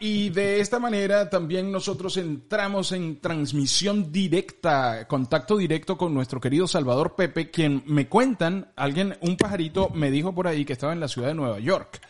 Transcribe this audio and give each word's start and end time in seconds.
Y 0.00 0.30
de 0.30 0.60
esta 0.60 0.78
manera 0.78 1.28
también 1.28 1.72
nosotros 1.72 2.16
entramos 2.16 2.92
en 2.92 3.20
transmisión 3.20 4.12
directa, 4.12 5.06
contacto 5.08 5.56
directo 5.56 5.96
con 5.96 6.14
nuestro 6.14 6.40
querido 6.40 6.66
Salvador 6.66 7.14
Pepe, 7.16 7.50
quien 7.50 7.82
me 7.86 8.08
cuentan, 8.08 8.68
alguien, 8.76 9.16
un 9.20 9.36
pajarito 9.36 9.90
me 9.90 10.10
dijo 10.10 10.34
por 10.34 10.46
ahí 10.46 10.64
que 10.64 10.72
estaba 10.72 10.92
en 10.92 11.00
la 11.00 11.08
ciudad 11.08 11.28
de 11.28 11.34
Nueva 11.34 11.58
York. 11.58 12.00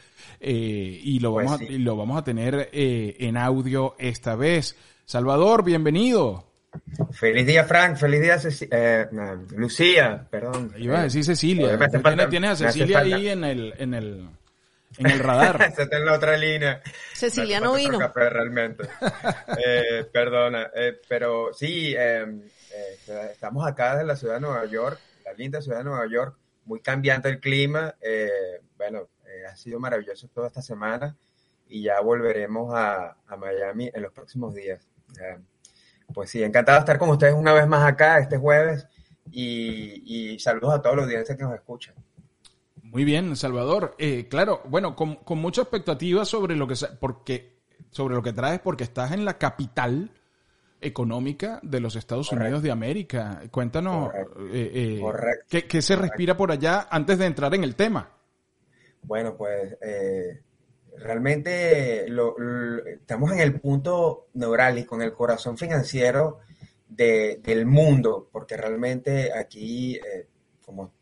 Eh, 0.40 1.00
y, 1.02 1.18
lo 1.18 1.32
Pues 1.32 1.46
vamos 1.46 1.60
a, 1.60 1.64
y 1.64 1.78
lo 1.78 1.96
vamos 1.96 2.18
a 2.18 2.24
tener 2.24 2.68
eh, 2.72 3.16
en 3.18 3.36
audio 3.36 3.94
esta 3.98 4.36
vez. 4.36 4.76
Salvador, 5.04 5.64
bienvenido. 5.64 6.44
Feliz 7.12 7.46
día, 7.46 7.64
Frank. 7.64 7.96
Feliz 7.96 8.20
día, 8.20 8.36
Ceci- 8.36 8.68
eh, 8.70 9.06
no, 9.10 9.34
Lucía. 9.56 10.26
Perdón. 10.30 10.72
Iba 10.78 11.00
a 11.00 11.02
decir 11.04 11.24
Cecilia. 11.24 11.74
Eh, 11.74 12.28
tienes, 12.28 12.50
a 12.50 12.56
Cecilia 12.70 13.00
ahí 13.00 13.28
en 13.28 13.44
el, 13.44 13.74
en 13.78 13.94
el, 13.94 14.28
en 14.96 15.06
el 15.10 15.18
radar. 15.18 15.60
Está 15.78 15.96
en 15.96 16.04
la 16.06 16.14
otra 16.14 16.36
línea. 16.36 16.80
Cecilia 17.14 17.60
Me 17.60 17.66
no 17.66 17.74
hace 17.74 17.82
falta 17.84 17.98
vino. 17.98 18.12
café, 18.14 18.30
realmente. 18.30 18.84
Eh, 19.64 20.04
perdona. 20.12 20.70
eh, 20.74 21.00
pero 21.08 21.52
sí, 21.52 21.94
eh, 21.96 22.26
eh, 22.74 23.28
estamos 23.32 23.66
acá 23.66 23.92
desde 23.92 24.06
la 24.06 24.16
ciudad 24.16 24.34
de 24.34 24.40
Nueva 24.40 24.64
York, 24.66 24.98
la 25.24 25.32
linda 25.34 25.60
ciudad 25.60 25.78
de 25.78 25.84
Nueva 25.84 26.06
York. 26.08 26.36
Muy 26.64 26.80
cambiante 26.80 27.28
el 27.28 27.40
clima. 27.40 27.94
eh, 28.00 28.60
bueno, 28.76 29.08
eh, 29.26 29.46
ha 29.50 29.56
sido 29.56 29.78
maravilloso 29.80 30.28
toda 30.28 30.48
esta 30.48 30.62
semana 30.62 31.16
y 31.66 31.82
ya 31.82 32.00
volveremos 32.00 32.74
a, 32.74 33.16
a 33.26 33.36
Miami 33.36 33.90
en 33.92 34.02
los 34.02 34.12
próximos 34.12 34.54
días. 34.54 34.86
Eh, 35.20 35.38
pues 36.14 36.30
sí, 36.30 36.42
encantado 36.42 36.76
de 36.76 36.80
estar 36.80 36.98
con 36.98 37.10
ustedes 37.10 37.34
una 37.34 37.52
vez 37.52 37.66
más 37.66 37.86
acá 37.86 38.18
este 38.18 38.38
jueves 38.38 38.86
y, 39.30 40.32
y 40.34 40.38
saludos 40.38 40.74
a 40.74 40.82
toda 40.82 40.96
la 40.96 41.02
audiencia 41.02 41.36
que 41.36 41.42
nos 41.42 41.54
escucha. 41.54 41.92
Muy 42.90 43.04
bien, 43.04 43.36
Salvador. 43.36 43.94
Eh, 43.98 44.28
claro, 44.28 44.62
bueno, 44.66 44.94
con, 44.96 45.16
con 45.16 45.38
mucha 45.38 45.62
expectativa 45.62 46.24
sobre 46.24 46.56
lo 46.56 46.66
que 46.66 46.74
porque 47.00 47.58
sobre 47.90 48.14
lo 48.14 48.22
que 48.22 48.32
traes, 48.32 48.60
porque 48.60 48.84
estás 48.84 49.12
en 49.12 49.24
la 49.24 49.38
capital 49.38 50.10
económica 50.80 51.58
de 51.62 51.80
los 51.80 51.96
Estados 51.96 52.28
Correcto. 52.28 52.44
Unidos 52.46 52.62
de 52.62 52.70
América. 52.70 53.42
Cuéntanos 53.50 54.10
Correcto. 54.10 54.40
eh, 54.52 54.70
eh, 54.74 54.98
Correcto. 55.00 55.46
¿qué, 55.48 55.66
qué 55.66 55.82
se 55.82 55.96
respira 55.96 56.36
por 56.36 56.52
allá 56.52 56.86
antes 56.90 57.18
de 57.18 57.26
entrar 57.26 57.54
en 57.54 57.64
el 57.64 57.74
tema. 57.74 58.10
Bueno, 59.02 59.36
pues 59.36 59.76
eh, 59.80 60.40
realmente 60.98 62.06
lo- 62.08 62.36
lo- 62.38 62.84
estamos 62.86 63.32
en 63.32 63.40
el 63.40 63.58
punto 63.60 64.28
neurálgico, 64.34 64.96
en 64.96 65.02
el 65.02 65.12
corazón 65.12 65.56
financiero 65.56 66.38
de- 66.88 67.40
del 67.42 67.66
mundo, 67.66 68.28
porque 68.30 68.56
realmente 68.56 69.32
aquí, 69.32 69.96
eh, 69.96 70.26
como 70.64 70.92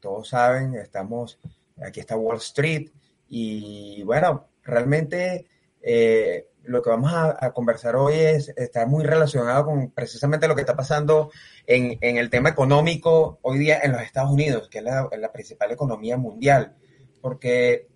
todos 0.00 0.28
saben, 0.28 0.74
estamos, 0.74 1.38
aquí 1.82 2.00
está 2.00 2.16
Wall 2.16 2.38
Street 2.38 2.90
y 3.28 4.02
bueno, 4.02 4.48
realmente 4.62 5.46
eh, 5.82 6.48
lo 6.64 6.82
que 6.82 6.90
vamos 6.90 7.12
a, 7.14 7.52
conversar 7.52 7.96
hoy 7.96 8.14
es, 8.14 8.52
está 8.56 8.86
muy 8.86 9.04
relacionado 9.04 9.66
con 9.66 9.90
precisamente 9.90 10.48
lo 10.48 10.54
que 10.54 10.62
está 10.62 10.76
pasando 10.76 11.30
en, 11.66 11.98
el 12.00 12.30
tema 12.30 12.48
económico 12.50 13.38
hoy 13.42 13.58
día 13.58 13.80
en 13.82 13.92
los 13.92 14.02
Estados 14.02 14.30
Unidos, 14.30 14.68
que 14.68 14.78
es 14.78 14.84
la, 14.84 15.08
la 15.18 15.32
principal 15.32 15.70
economía 15.70 16.16
mundial 16.16 16.76
porque 17.20 17.88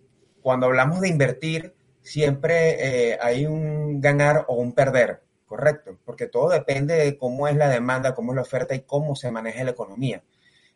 cuando 0.43 0.67
hablamos 0.67 1.01
de 1.01 1.09
invertir, 1.09 1.75
siempre 2.03 3.13
eh, 3.13 3.19
hay 3.21 3.47
un 3.47 4.01
ganar 4.01 4.45
o 4.49 4.57
un 4.57 4.73
perder, 4.75 5.23
¿correcto? 5.47 5.99
Porque 6.05 6.27
todo 6.27 6.51
depende 6.51 6.95
de 6.95 7.17
cómo 7.17 7.49
es 7.49 7.57
la 7.57 7.69
demanda, 7.69 8.15
cómo 8.15 8.33
es 8.33 8.37
la 8.37 8.43
oferta 8.43 8.75
y 8.75 8.81
cómo 8.81 9.17
se 9.17 9.31
maneja 9.31 9.65
la 9.65 9.71
economía. 9.71 10.23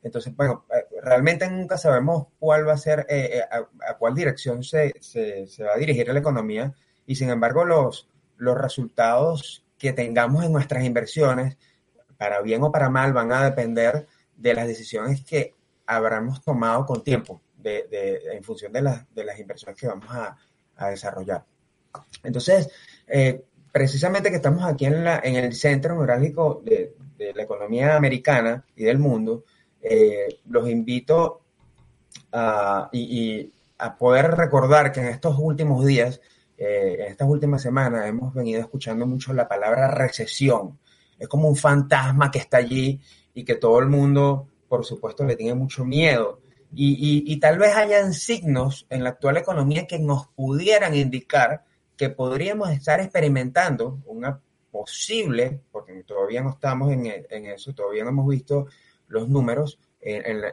Entonces, 0.03 0.35
bueno, 0.35 0.65
eh, 0.75 0.87
realmente 1.09 1.49
nunca 1.51 1.79
sabemos 1.79 2.27
cuál 2.39 2.67
va 2.69 2.75
a 2.75 2.79
ser, 2.79 3.01
eh, 3.09 3.31
eh, 3.39 3.43
a, 3.51 3.91
a 3.91 3.97
cuál 3.99 4.15
dirección 4.15 4.63
se, 4.63 4.93
se- 5.01 5.47
se 5.47 5.65
va 5.65 5.75
a 5.75 5.79
dirigir 5.79 6.09
la 6.13 6.19
economía 6.19 6.73
y 7.07 7.15
sin 7.17 7.31
embargo 7.31 7.65
los, 7.65 8.09
los 8.37 8.57
resultados 8.59 9.65
que 9.79 9.93
tengamos 9.93 10.45
en 10.45 10.53
nuestras 10.53 10.85
inversiones, 10.85 11.57
para 12.17 12.41
bien 12.43 12.63
o 12.63 12.73
para 12.73 12.91
mal, 12.91 13.13
van 13.13 13.33
a 13.33 13.45
depender 13.45 14.07
de 14.37 14.55
las 14.55 14.67
decisiones 14.67 15.25
que 15.25 15.55
habremos 15.87 16.43
tomado 16.43 16.85
con 16.87 17.03
tiempo 17.03 17.41
de, 17.57 17.87
de- 17.91 18.37
en 18.37 18.43
función 18.45 18.73
de, 18.73 18.83
las 18.83 19.15
de 19.15 19.25
las 19.25 19.39
inversiones 19.39 19.79
que 19.81 19.87
vamos 19.89 20.09
a, 20.11 20.37
a 20.77 20.89
desarrollar. 20.91 21.45
Entonces, 22.23 22.71
eh, 23.07 23.45
precisamente 23.73 24.31
que 24.31 24.37
estamos 24.37 24.65
aquí 24.65 24.87
en, 24.87 25.05
la, 25.05 25.21
en 25.23 25.37
el 25.37 25.55
centro 25.55 25.95
neurálgico 25.95 26.61
de, 26.65 26.95
de 27.17 27.33
la 27.35 27.43
economía 27.43 27.97
americana 27.97 28.65
y 28.77 28.85
del 28.85 28.99
mundo, 28.99 29.45
eh, 29.83 30.41
los 30.49 30.69
invito 30.69 31.41
a, 32.33 32.89
y, 32.93 33.01
y 33.01 33.53
a 33.79 33.97
poder 33.97 34.33
recordar 34.33 34.93
que 34.93 35.01
en 35.01 35.07
estos 35.09 35.37
últimos 35.39 35.85
días, 35.87 36.21
eh, 36.57 36.97
en 37.01 37.07
estas 37.13 37.29
últimas 37.29 37.63
semanas, 37.63 38.07
hemos 38.07 38.35
venido 38.35 38.61
escuchando 38.61 39.07
mucho 39.07 39.33
la 39.33 39.49
palabra 39.49 39.89
recesión. 39.91 40.79
Es 41.19 41.29
como 41.29 41.49
un 41.49 41.57
fantasma 41.57 42.31
que 42.31 42.39
está 42.39 42.59
allí 42.59 43.01
y 43.35 43.45
que 43.45 43.55
todo 43.57 43.79
el 43.79 43.87
mundo, 43.87 44.49
por 44.69 44.85
supuesto, 44.85 45.25
le 45.25 45.37
tiene 45.37 45.55
mucho 45.55 45.85
miedo. 45.85 46.41
Y, 46.75 46.93
y- 47.29 47.33
y 47.33 47.41
tal 47.41 47.59
vez 47.59 47.75
hayan 47.77 48.13
signos 48.13 48.87
en 48.91 49.03
la 49.05 49.11
actual 49.11 49.37
economía 49.39 49.87
que 49.87 49.99
nos 49.99 50.27
pudieran 50.29 50.95
indicar 50.95 51.65
que 51.97 52.11
podríamos 52.11 52.71
estar 52.71 53.01
experimentando 53.01 53.99
una 54.07 54.39
posible, 54.71 55.61
porque 55.73 56.05
todavía 56.05 56.43
no 56.43 56.51
estamos 56.51 56.93
en, 56.93 57.07
en 57.07 57.47
eso, 57.47 57.73
todavía 57.75 58.05
no 58.05 58.11
hemos 58.11 58.29
visto 58.29 58.67
los 59.09 59.29
números 59.29 59.79
en, 60.01 60.45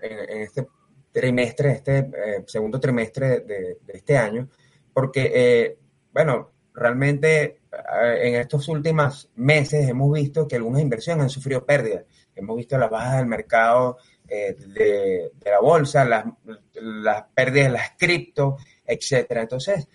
este 0.41 0.67
trimestre, 1.11 1.71
este 1.71 1.97
eh, 1.99 2.43
segundo 2.45 2.79
trimestre 2.79 3.39
de, 3.41 3.77
este 3.87 4.17
año, 4.17 4.49
porque, 4.93 5.31
eh, 5.33 5.77
bueno, 6.11 6.51
realmente 6.73 7.43
eh, 7.43 8.19
en 8.21 8.35
estos 8.35 8.67
últimos 8.67 9.29
meses 9.35 9.87
hemos 9.87 10.13
visto 10.13 10.47
que 10.47 10.57
algunas 10.57 10.81
inversiones 10.81 11.23
han 11.23 11.29
sufrido 11.29 11.65
pérdidas. 11.65 12.03
Hemos 12.35 12.57
visto 12.57 12.77
las 12.77 12.89
bajas 12.89 13.17
del 13.17 13.27
mercado 13.27 13.97
de, 14.27 15.31
la 15.45 15.59
bolsa, 15.61 16.03
las, 16.03 16.25
las 16.73 17.23
pérdidas 17.33 17.67
de 17.67 17.73
las 17.73 17.91
cripto, 17.97 18.57
etcétera. 18.85 19.43
Entonces, 19.43 19.87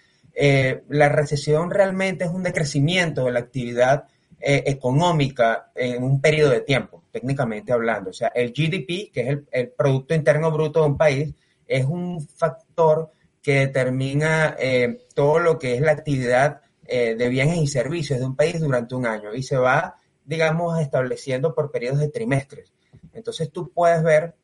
la 0.88 1.08
recesión 1.10 1.70
realmente 1.70 2.24
es 2.24 2.30
un 2.30 2.42
decrecimiento 2.42 3.26
de 3.26 3.32
la 3.32 3.40
actividad 3.40 4.06
eh, 4.42 4.62
económica 4.66 5.70
en 5.74 6.02
un 6.02 6.18
periodo 6.18 6.52
de 6.52 6.62
tiempo, 6.62 7.04
técnicamente 7.10 7.72
hablando. 7.72 8.08
O 8.08 8.12
sea, 8.14 8.28
el 8.28 8.52
GDP, 8.52 9.12
que 9.12 9.28
es 9.28 9.38
el, 9.50 9.68
Producto 9.68 10.14
Interno 10.14 10.50
Bruto 10.50 10.80
de 10.80 10.86
un 10.86 10.96
país, 10.96 11.34
es 11.66 11.84
un 11.84 12.26
factor 12.26 13.10
que 13.42 13.60
determina 13.60 14.56
eh, 14.58 15.06
todo 15.14 15.40
lo 15.40 15.58
que 15.58 15.74
es 15.74 15.82
la 15.82 15.92
actividad 15.92 16.62
eh, 16.86 17.16
de 17.16 17.28
bienes 17.28 17.58
y 17.58 17.66
servicios 17.66 18.18
de 18.18 18.24
un 18.24 18.34
país 18.34 18.58
durante 18.60 18.94
un 18.94 19.04
año 19.04 19.34
y 19.34 19.42
se 19.42 19.58
va, 19.58 19.96
digamos, 20.24 20.80
estableciendo 20.80 21.54
por 21.54 21.70
periodos 21.70 21.98
de 21.98 22.08
trimestres. 22.08 22.72
Entonces 23.12 23.52
tú 23.52 23.70
puedes 23.70 24.02
ver 24.02 24.36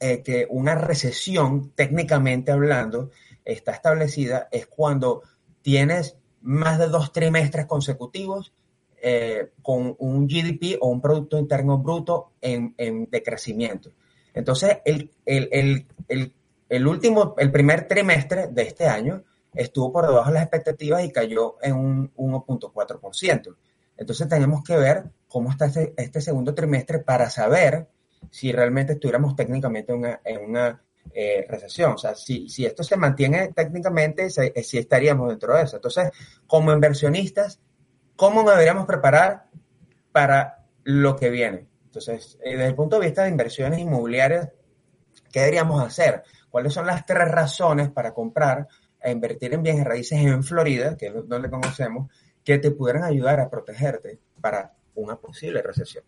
que 0.00 0.46
una 0.50 0.74
recesión, 0.74 1.70
técnicamente 1.74 2.50
hablando, 2.50 3.10
está 3.44 3.72
establecida 3.72 4.48
es 4.50 4.66
cuando 4.66 5.22
tienes 5.62 6.16
más 6.40 6.78
de 6.78 6.88
dos 6.88 7.12
trimestres 7.12 7.66
consecutivos 7.66 8.52
eh, 9.00 9.52
con 9.62 9.94
un 9.98 10.26
GDP 10.26 10.78
o 10.80 10.88
un 10.88 11.00
Producto 11.00 11.38
Interno 11.38 11.78
Bruto 11.78 12.32
en, 12.40 12.74
en 12.78 13.08
decrecimiento. 13.10 13.92
Entonces, 14.34 14.78
el, 14.84 15.10
el, 15.24 15.86
el, 16.08 16.32
el, 16.68 16.86
último, 16.86 17.34
el 17.38 17.50
primer 17.50 17.88
trimestre 17.88 18.48
de 18.48 18.62
este 18.62 18.86
año 18.86 19.24
estuvo 19.54 19.92
por 19.92 20.06
debajo 20.06 20.28
de 20.28 20.34
las 20.34 20.42
expectativas 20.42 21.04
y 21.04 21.10
cayó 21.10 21.56
en 21.62 21.74
un 21.74 22.14
1.4%. 22.14 23.56
Entonces 23.96 24.28
tenemos 24.28 24.62
que 24.62 24.76
ver 24.76 25.04
cómo 25.28 25.50
está 25.50 25.66
este, 25.66 25.94
este, 25.96 26.20
segundo 26.20 26.54
trimestre 26.54 26.98
para 26.98 27.30
saber 27.30 27.88
si 28.30 28.52
realmente 28.52 28.94
estuviéramos 28.94 29.34
técnicamente 29.34 29.92
en 29.92 30.38
una, 30.44 30.82
eh, 31.14 31.46
recesión. 31.48 31.92
O 31.92 31.98
sea, 31.98 32.14
si, 32.14 32.48
si, 32.48 32.66
esto 32.66 32.82
se 32.82 32.96
mantiene 32.96 33.52
técnicamente, 33.54 34.26
eh, 34.26 34.62
sí 34.62 34.78
estaríamos 34.78 35.28
dentro 35.30 35.56
de 35.56 35.62
eso. 35.62 35.76
Entonces, 35.76 36.10
como 36.46 36.72
inversionistas, 36.72 37.60
¿cómo 38.16 38.42
nos 38.42 38.52
deberíamos 38.52 38.86
preparar 38.86 39.46
para 40.12 40.64
lo 40.84 41.16
que 41.16 41.30
viene? 41.30 41.68
Entonces, 41.84 42.38
eh, 42.42 42.52
desde 42.52 42.66
el 42.66 42.74
punto 42.74 42.98
de 42.98 43.06
vista 43.06 43.22
de 43.24 43.30
inversiones 43.30 43.78
inmobiliarias, 43.78 44.50
¿qué 45.30 45.40
deberíamos 45.40 45.82
hacer? 45.82 46.24
¿Cuáles 46.50 46.72
son 46.72 46.86
las 46.86 47.04
tres 47.06 47.28
razones 47.28 47.90
para 47.90 48.12
comprar 48.12 48.66
e 49.00 49.12
invertir 49.12 49.54
en 49.54 49.62
bienes 49.62 49.84
raíces 49.84 50.18
en 50.18 50.42
Florida, 50.42 50.96
que 50.96 51.06
es 51.06 51.28
donde 51.28 51.50
conocemos, 51.50 52.10
que 52.42 52.58
te 52.58 52.70
pudieran 52.70 53.04
ayudar 53.04 53.40
a 53.40 53.50
protegerte 53.50 54.18
para 54.40 54.74
una 54.94 55.16
posible 55.16 55.62
recesión? 55.62 56.04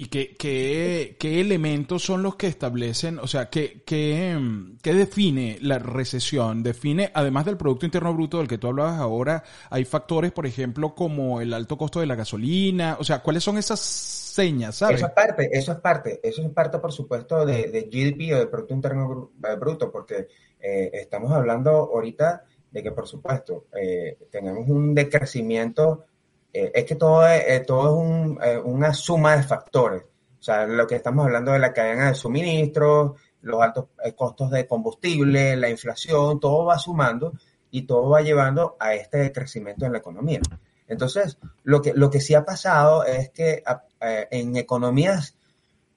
¿Y 0.00 0.06
qué, 0.06 0.34
qué, 0.34 1.16
qué, 1.20 1.42
elementos 1.42 2.02
son 2.02 2.22
los 2.22 2.36
que 2.36 2.46
establecen, 2.46 3.18
o 3.18 3.26
sea, 3.26 3.50
qué, 3.50 3.82
qué, 3.84 4.34
qué, 4.80 4.94
define 4.94 5.58
la 5.60 5.78
recesión? 5.78 6.62
Define, 6.62 7.10
además 7.12 7.44
del 7.44 7.58
Producto 7.58 7.84
Interno 7.84 8.14
Bruto 8.14 8.38
del 8.38 8.48
que 8.48 8.56
tú 8.56 8.68
hablabas 8.68 8.98
ahora, 8.98 9.44
hay 9.68 9.84
factores, 9.84 10.32
por 10.32 10.46
ejemplo, 10.46 10.94
como 10.94 11.42
el 11.42 11.52
alto 11.52 11.76
costo 11.76 12.00
de 12.00 12.06
la 12.06 12.14
gasolina, 12.14 12.96
o 12.98 13.04
sea, 13.04 13.18
¿cuáles 13.18 13.44
son 13.44 13.58
esas 13.58 13.78
señas, 13.78 14.76
sabes? 14.76 14.96
Eso 14.96 15.06
es 15.08 15.12
parte, 15.12 15.50
eso 15.52 15.72
es 15.72 15.78
parte, 15.80 16.20
eso 16.22 16.42
es 16.44 16.48
parte, 16.48 16.78
por 16.78 16.92
supuesto, 16.92 17.44
de, 17.44 17.90
GDP 17.92 18.32
o 18.34 18.38
de 18.38 18.46
Producto 18.46 18.72
Interno 18.72 19.32
Bruto, 19.58 19.92
porque 19.92 20.28
eh, 20.60 20.90
estamos 20.94 21.30
hablando 21.30 21.72
ahorita 21.72 22.46
de 22.70 22.82
que, 22.82 22.92
por 22.92 23.06
supuesto, 23.06 23.66
eh, 23.78 24.16
tenemos 24.30 24.66
un 24.66 24.94
decrecimiento 24.94 26.06
eh, 26.52 26.72
es 26.74 26.84
que 26.84 26.96
todo 26.96 27.26
es, 27.26 27.44
eh, 27.46 27.60
todo 27.66 28.02
es 28.40 28.48
eh, 28.48 28.58
una 28.58 28.92
suma 28.92 29.36
de 29.36 29.42
factores. 29.42 30.02
O 30.38 30.42
sea, 30.42 30.66
lo 30.66 30.86
que 30.86 30.96
estamos 30.96 31.24
hablando 31.26 31.52
de 31.52 31.58
la 31.58 31.72
cadena 31.72 32.08
de 32.08 32.14
suministro, 32.14 33.16
los 33.42 33.62
altos 33.62 33.86
costos 34.16 34.50
de 34.50 34.66
combustible, 34.66 35.56
la 35.56 35.68
inflación, 35.68 36.40
todo 36.40 36.64
va 36.64 36.78
sumando 36.78 37.34
y 37.70 37.82
todo 37.82 38.08
va 38.10 38.22
llevando 38.22 38.76
a 38.80 38.94
este 38.94 39.32
crecimiento 39.32 39.84
en 39.84 39.92
la 39.92 39.98
economía. 39.98 40.40
Entonces, 40.88 41.38
lo 41.62 41.82
que, 41.82 41.92
lo 41.94 42.10
que 42.10 42.20
sí 42.20 42.34
ha 42.34 42.44
pasado 42.44 43.04
es 43.04 43.30
que 43.30 43.62
en 44.00 44.56
economías 44.56 45.36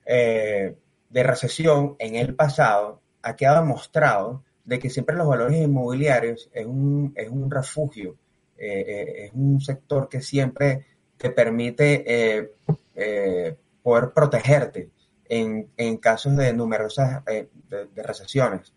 de 0.05 0.75
recesión 1.23 1.95
en 1.99 2.15
el 2.15 2.35
pasado 2.35 3.01
ha 3.21 3.35
quedado 3.35 3.65
mostrado 3.65 4.43
de 4.65 4.79
que 4.79 4.89
siempre 4.89 5.15
los 5.15 5.27
valores 5.27 5.57
inmobiliarios 5.57 6.49
es 6.53 6.65
un, 6.65 7.13
es 7.15 7.29
un 7.29 7.49
refugio 7.49 8.17
eh, 8.57 8.85
eh, 8.87 9.25
es 9.25 9.31
un 9.33 9.59
sector 9.59 10.07
que 10.07 10.21
siempre 10.21 10.85
te 11.17 11.31
permite 11.31 12.03
eh, 12.95 13.57
poder 13.81 14.11
protegerte 14.13 14.89
en, 15.25 15.69
en, 15.77 15.97
casos 15.97 16.37
de 16.37 16.53
numerosas 16.53 17.23
de, 17.25 17.49
recesiones. 17.95 18.73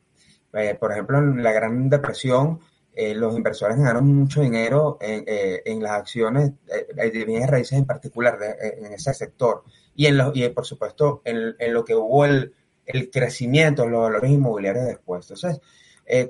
por 0.81 0.93
ejemplo, 0.93 1.19
en 1.19 1.43
la 1.43 1.53
Gran 1.53 1.89
Depresión, 1.89 2.61
los 2.95 3.37
inversores 3.37 3.77
ganaron 3.77 4.07
mucho 4.07 4.41
dinero 4.41 4.97
en, 5.01 5.25
en 5.27 5.83
las 5.83 5.93
acciones 5.93 6.53
de 6.67 7.25
bienes 7.25 7.51
raíces 7.51 7.79
en 7.79 7.85
particular, 7.85 8.39
en 8.61 8.93
ese 8.93 9.13
sector. 9.13 9.65
Y, 9.95 10.07
en 10.07 10.19
y 10.35 10.49
por 10.49 10.65
supuesto, 10.65 11.21
en, 11.25 11.55
en, 11.59 11.75
lo 11.75 11.85
que 11.85 11.95
hubo 11.95 12.25
el, 12.25 12.55
el 12.87 13.11
crecimiento 13.11 13.83
de 13.83 13.91
los 13.91 14.01
valores 14.01 14.31
inmobiliarios 14.31 14.87
después. 14.87 15.31
Entonces, 15.31 15.61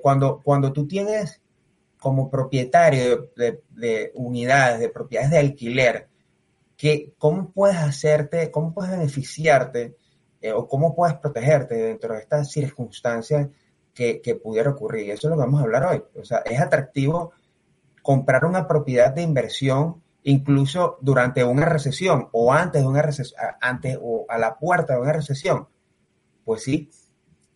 cuando, 0.03 0.41
cuando 0.43 0.73
tú 0.73 0.89
tienes 0.89 1.41
como 2.07 2.31
propietario 2.31 3.33
de, 3.35 4.13
unidades, 4.15 4.79
de 4.79 4.91
propiedades 4.91 5.33
de 5.33 5.39
alquiler, 5.39 6.09
que 6.77 7.13
cómo 7.19 7.51
puedes 7.51 7.79
hacerte, 7.79 8.53
cómo 8.53 8.73
puedes 8.73 8.93
beneficiarte 8.93 9.97
eh, 10.41 10.53
o 10.53 10.69
cómo 10.69 10.95
puedes 10.95 11.17
protegerte 11.17 11.75
dentro 11.75 12.15
de 12.15 12.21
estas 12.21 12.49
circunstancias 12.53 13.49
que, 13.93 14.21
que, 14.23 14.37
pudiera 14.37 14.71
ocurrir. 14.71 15.07
Y 15.07 15.11
eso 15.11 15.27
es 15.27 15.31
lo 15.31 15.37
que 15.37 15.47
vamos 15.47 15.59
a 15.61 15.65
hablar 15.65 15.85
hoy. 15.85 16.05
O 16.15 16.25
sea, 16.25 16.45
es 16.45 16.61
atractivo 16.61 17.33
comprar 18.03 18.45
una 18.45 18.69
propiedad 18.69 19.13
de 19.13 19.23
inversión 19.23 20.01
incluso 20.23 20.99
durante 21.01 21.43
una 21.43 21.65
recesión 21.65 22.29
o 22.31 22.53
antes 22.53 22.83
de 22.83 22.87
una 22.87 23.03
recesión, 23.03 23.41
antes 23.61 23.99
o 24.01 24.27
a 24.29 24.39
la 24.39 24.57
puerta 24.57 24.95
de 24.95 25.01
una 25.01 25.13
recesión. 25.13 25.67
Pues 26.45 26.63
sí, 26.63 26.89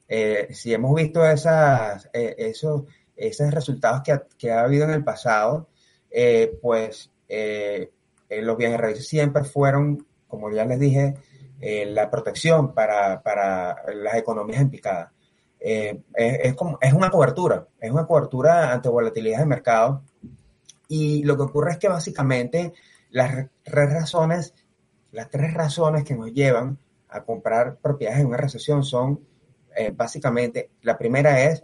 eh, 0.09 0.49
si 0.51 0.75
hemos 0.75 0.93
visto 0.97 1.25
esas, 1.25 2.11
eh, 2.13 2.35
esos, 2.37 2.83
esos 3.21 3.51
resultados 3.53 4.03
que 4.03 4.13
ha, 4.13 4.27
que 4.39 4.51
ha 4.51 4.63
habido 4.63 4.85
en 4.85 4.91
el 4.91 5.05
pasado, 5.05 5.69
eh, 6.11 6.59
pues 6.63 7.11
eh, 7.29 7.93
eh, 8.29 8.43
los 8.43 8.57
bienes 8.57 8.81
raíces 8.81 9.07
siempre 9.07 9.45
fueron, 9.45 10.07
como 10.27 10.51
ya 10.51 10.65
les 10.65 10.81
dije, 10.81 11.15
la 11.61 12.11
protección 12.11 12.73
para, 12.73 13.23
para, 13.23 13.77
las 13.95 14.15
economías 14.15 14.63
en 14.63 14.71
picada. 14.71 15.13
Es, 15.59 15.95
es, 16.15 16.55
como, 16.55 16.79
es 16.81 16.95
una 16.95 17.11
cobertura, 17.11 17.69
es 17.79 17.91
una 17.91 18.07
cobertura 18.07 18.73
ante 18.73 18.89
volatilidad 18.89 19.41
de 19.41 19.47
mercado. 19.47 20.03
Y 20.89 21.23
lo 21.25 21.37
que 21.37 21.43
ocurre 21.43 21.73
es 21.73 21.79
que 21.79 21.89
básicamente 21.89 22.73
las 23.11 23.47
tres 23.63 23.93
razones, 23.93 24.55
las 25.13 25.29
tres 25.29 25.53
razones 25.53 26.05
que 26.05 26.15
nos 26.17 26.33
llevan 26.33 26.79
a 27.11 27.25
comprar 27.25 27.77
propiedades 27.77 28.21
en 28.21 28.29
una 28.29 28.39
recesión 28.39 28.83
son 28.83 29.21
básicamente, 29.95 30.71
la 30.81 30.97
primera 30.97 31.45
es 31.45 31.63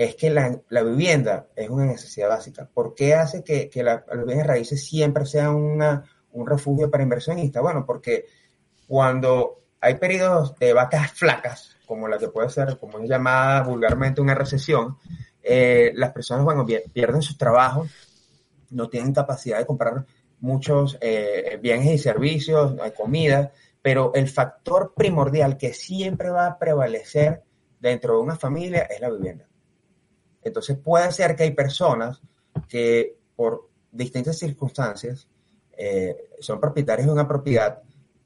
es 0.00 0.16
que 0.16 0.30
la, 0.30 0.82
vivienda 0.82 1.48
es 1.54 1.68
una 1.68 1.84
necesidad 1.84 2.30
básica. 2.30 2.66
¿Por 2.72 2.94
qué 2.94 3.12
hace 3.12 3.44
que, 3.44 3.70
los 3.82 4.26
bienes 4.26 4.46
raíces 4.46 4.82
siempre 4.82 5.26
sean 5.26 5.54
una, 5.54 6.04
un 6.32 6.46
refugio 6.46 6.90
para 6.90 7.02
inversionistas? 7.02 7.62
Bueno, 7.62 7.84
porque 7.84 8.24
cuando 8.88 9.60
hay 9.78 9.96
periodos 9.96 10.58
de 10.58 10.72
vacas 10.72 11.12
flacas, 11.12 11.76
como 11.84 12.08
la 12.08 12.16
que 12.16 12.28
puede 12.28 12.48
ser, 12.48 12.78
como 12.78 12.98
es 12.98 13.10
llamada 13.10 13.62
vulgarmente 13.62 14.22
una 14.22 14.34
recesión, 14.34 14.96
eh, 15.42 15.92
las 15.94 16.12
personas, 16.12 16.46
bueno, 16.46 16.64
pierden 16.64 17.20
sus 17.20 17.36
trabajos, 17.36 17.90
no 18.70 18.88
tienen 18.88 19.12
capacidad 19.12 19.58
de 19.58 19.66
comprar 19.66 20.06
muchos 20.38 20.96
eh, 21.02 21.58
bienes 21.60 21.88
y 21.88 21.98
servicios, 21.98 22.74
hay 22.80 22.92
comida, 22.92 23.52
pero 23.82 24.12
el 24.14 24.30
factor 24.30 24.94
primordial 24.96 25.58
que 25.58 25.74
siempre 25.74 26.30
va 26.30 26.46
a 26.46 26.58
prevalecer 26.58 27.42
dentro 27.78 28.14
de 28.14 28.20
una 28.22 28.36
familia 28.36 28.84
es 28.84 28.98
la 28.98 29.10
vivienda. 29.10 29.49
Entonces 30.42 30.76
puede 30.78 31.10
ser 31.12 31.36
que 31.36 31.44
hay 31.44 31.50
personas 31.52 32.20
que 32.68 33.16
por 33.36 33.68
distintas 33.92 34.38
circunstancias 34.38 35.26
eh, 35.76 36.16
son 36.40 36.60
propietarios 36.60 37.06
de 37.06 37.12
una 37.12 37.28
propiedad 37.28 37.82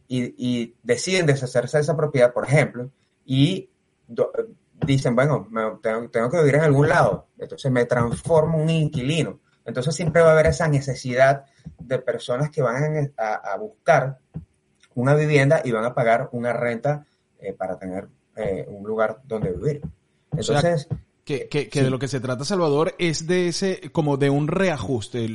y, 0.08 0.74
deciden 0.82 1.26
deshacerse 1.26 1.78
de 1.78 1.82
esa 1.82 1.96
propiedad, 1.96 2.32
por 2.32 2.44
ejemplo, 2.44 2.90
y 3.24 3.70
dicen, 4.84 5.16
bueno, 5.16 5.48
tengo, 5.82 6.30
que 6.30 6.38
vivir 6.38 6.56
en 6.56 6.60
algún 6.60 6.88
lado, 6.88 7.28
entonces 7.38 7.72
me 7.72 7.84
transformo 7.84 8.58
en 8.58 8.64
un 8.64 8.70
inquilino. 8.70 9.40
Entonces 9.64 9.94
siempre 9.94 10.20
va 10.20 10.28
a 10.28 10.32
haber 10.32 10.46
esa 10.46 10.68
necesidad 10.68 11.46
de 11.78 11.98
personas 11.98 12.50
que 12.50 12.60
van 12.60 13.12
a, 13.16 13.56
buscar 13.56 14.18
una 14.94 15.14
vivienda 15.14 15.62
y 15.64 15.72
van 15.72 15.84
a 15.84 15.94
pagar 15.94 16.28
una 16.32 16.52
renta 16.52 17.06
eh, 17.38 17.52
para 17.54 17.78
tener 17.78 18.08
eh, 18.36 18.66
un 18.68 18.86
lugar 18.86 19.20
donde 19.24 19.52
vivir. 19.52 19.80
Entonces, 20.32 20.86
que, 21.24 21.48
que, 21.48 21.68
que 21.68 21.82
de 21.82 21.90
lo 21.90 21.98
que 21.98 22.08
se 22.08 22.20
trata, 22.20 22.44
Salvador, 22.44 22.94
es 22.98 23.26
de 23.26 23.48
ese, 23.48 23.80
como 23.92 24.16
de 24.16 24.28
un 24.28 24.46
reajuste. 24.46 25.26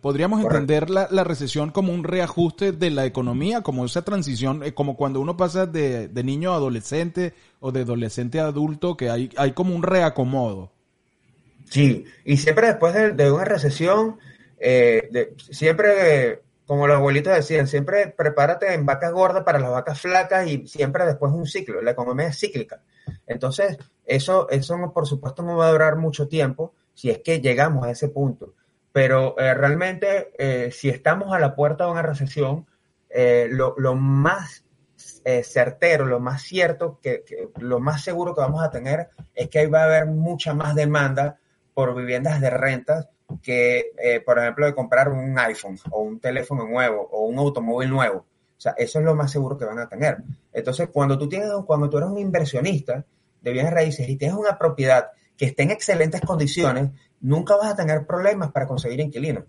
podríamos 0.00 0.42
entender 0.42 0.88
la, 0.88 1.08
la, 1.10 1.24
recesión 1.24 1.70
como 1.70 1.92
un 1.92 2.04
reajuste 2.04 2.70
de 2.70 2.90
la 2.90 3.06
economía, 3.06 3.62
como 3.62 3.84
esa 3.84 4.02
transición, 4.02 4.62
eh, 4.62 4.72
como 4.72 4.96
cuando 4.96 5.20
uno 5.20 5.36
pasa 5.36 5.66
de, 5.66 6.06
de, 6.06 6.24
niño 6.24 6.52
a 6.52 6.56
adolescente 6.56 7.34
o 7.58 7.72
de 7.72 7.80
adolescente 7.80 8.38
a 8.38 8.46
adulto, 8.46 8.96
que 8.96 9.10
hay, 9.10 9.30
hay 9.36 9.52
como 9.52 9.74
un 9.74 9.82
reacomodo. 9.82 10.70
Sí, 11.68 12.04
y 12.24 12.36
siempre 12.36 12.68
después 12.68 12.94
de, 12.94 13.10
de 13.12 13.32
una 13.32 13.44
recesión, 13.44 14.18
eh, 14.60 15.08
de, 15.10 15.34
siempre, 15.50 16.42
como 16.72 16.86
los 16.86 16.96
abuelitos 16.96 17.34
decían, 17.34 17.66
siempre 17.66 18.06
prepárate 18.08 18.72
en 18.72 18.86
vacas 18.86 19.12
gordas 19.12 19.44
para 19.44 19.58
las 19.58 19.72
vacas 19.72 20.00
flacas 20.00 20.46
y 20.46 20.66
siempre 20.66 21.04
después 21.04 21.30
un 21.30 21.44
ciclo. 21.44 21.82
La 21.82 21.90
economía 21.90 22.28
es 22.28 22.40
cíclica. 22.40 22.80
Entonces, 23.26 23.76
eso, 24.06 24.48
eso 24.48 24.90
por 24.94 25.06
supuesto 25.06 25.42
no 25.42 25.58
va 25.58 25.66
a 25.66 25.72
durar 25.72 25.96
mucho 25.96 26.28
tiempo 26.28 26.72
si 26.94 27.10
es 27.10 27.18
que 27.18 27.42
llegamos 27.42 27.84
a 27.84 27.90
ese 27.90 28.08
punto. 28.08 28.54
Pero 28.90 29.38
eh, 29.38 29.52
realmente, 29.52 30.32
eh, 30.38 30.70
si 30.70 30.88
estamos 30.88 31.34
a 31.34 31.38
la 31.38 31.54
puerta 31.54 31.84
de 31.84 31.90
una 31.90 32.00
recesión, 32.00 32.66
eh, 33.10 33.48
lo, 33.50 33.74
lo, 33.76 33.94
más 33.94 34.64
certero, 35.42 36.06
lo 36.06 36.20
más 36.20 36.40
cierto, 36.40 37.00
que, 37.02 37.22
lo 37.58 37.80
más 37.80 38.02
seguro 38.02 38.34
que 38.34 38.40
vamos 38.40 38.62
a 38.62 38.70
tener 38.70 39.10
es 39.34 39.50
que 39.50 39.58
ahí 39.58 39.66
va 39.66 39.82
a 39.82 39.84
haber 39.84 40.06
mucha 40.06 40.54
más 40.54 40.74
demanda 40.74 41.38
por 41.74 41.94
viviendas 41.94 42.40
de 42.40 42.48
rentas 42.48 43.10
que, 43.40 44.22
por 44.24 44.38
ejemplo, 44.38 44.66
de 44.66 44.74
comprar 44.74 45.08
un 45.08 45.38
iPhone 45.38 45.78
o 45.90 46.02
un 46.02 46.20
teléfono 46.20 46.66
nuevo 46.66 47.08
o 47.10 47.24
un 47.26 47.38
automóvil 47.38 47.90
nuevo. 47.90 48.18
O 48.18 48.60
sea, 48.62 48.74
eso 48.76 48.98
es 48.98 49.04
lo 49.04 49.14
más 49.14 49.30
seguro 49.30 49.56
que 49.58 49.64
van 49.64 49.78
a 49.78 49.88
tener. 49.88 50.18
Entonces, 50.52 50.88
cuando 50.92 51.18
tú 51.18 51.28
tienes, 51.28 51.50
cuando 51.66 51.90
tú 51.90 51.98
eres 51.98 52.10
un 52.10 52.18
inversionista, 52.18 53.04
de 53.42 53.52
bienes 53.52 53.72
raíces 53.72 54.08
y 54.08 54.16
tienes 54.16 54.36
una 54.36 54.58
propiedad 54.58 55.10
que 55.36 55.46
esté 55.46 55.64
en 55.64 55.70
excelentes 55.70 56.20
condiciones, 56.20 56.90
nunca 57.20 57.56
vas 57.56 57.72
a 57.72 57.76
tener 57.76 58.06
problemas 58.06 58.52
para 58.52 58.66
conseguir 58.66 59.00
inquilinos, 59.00 59.44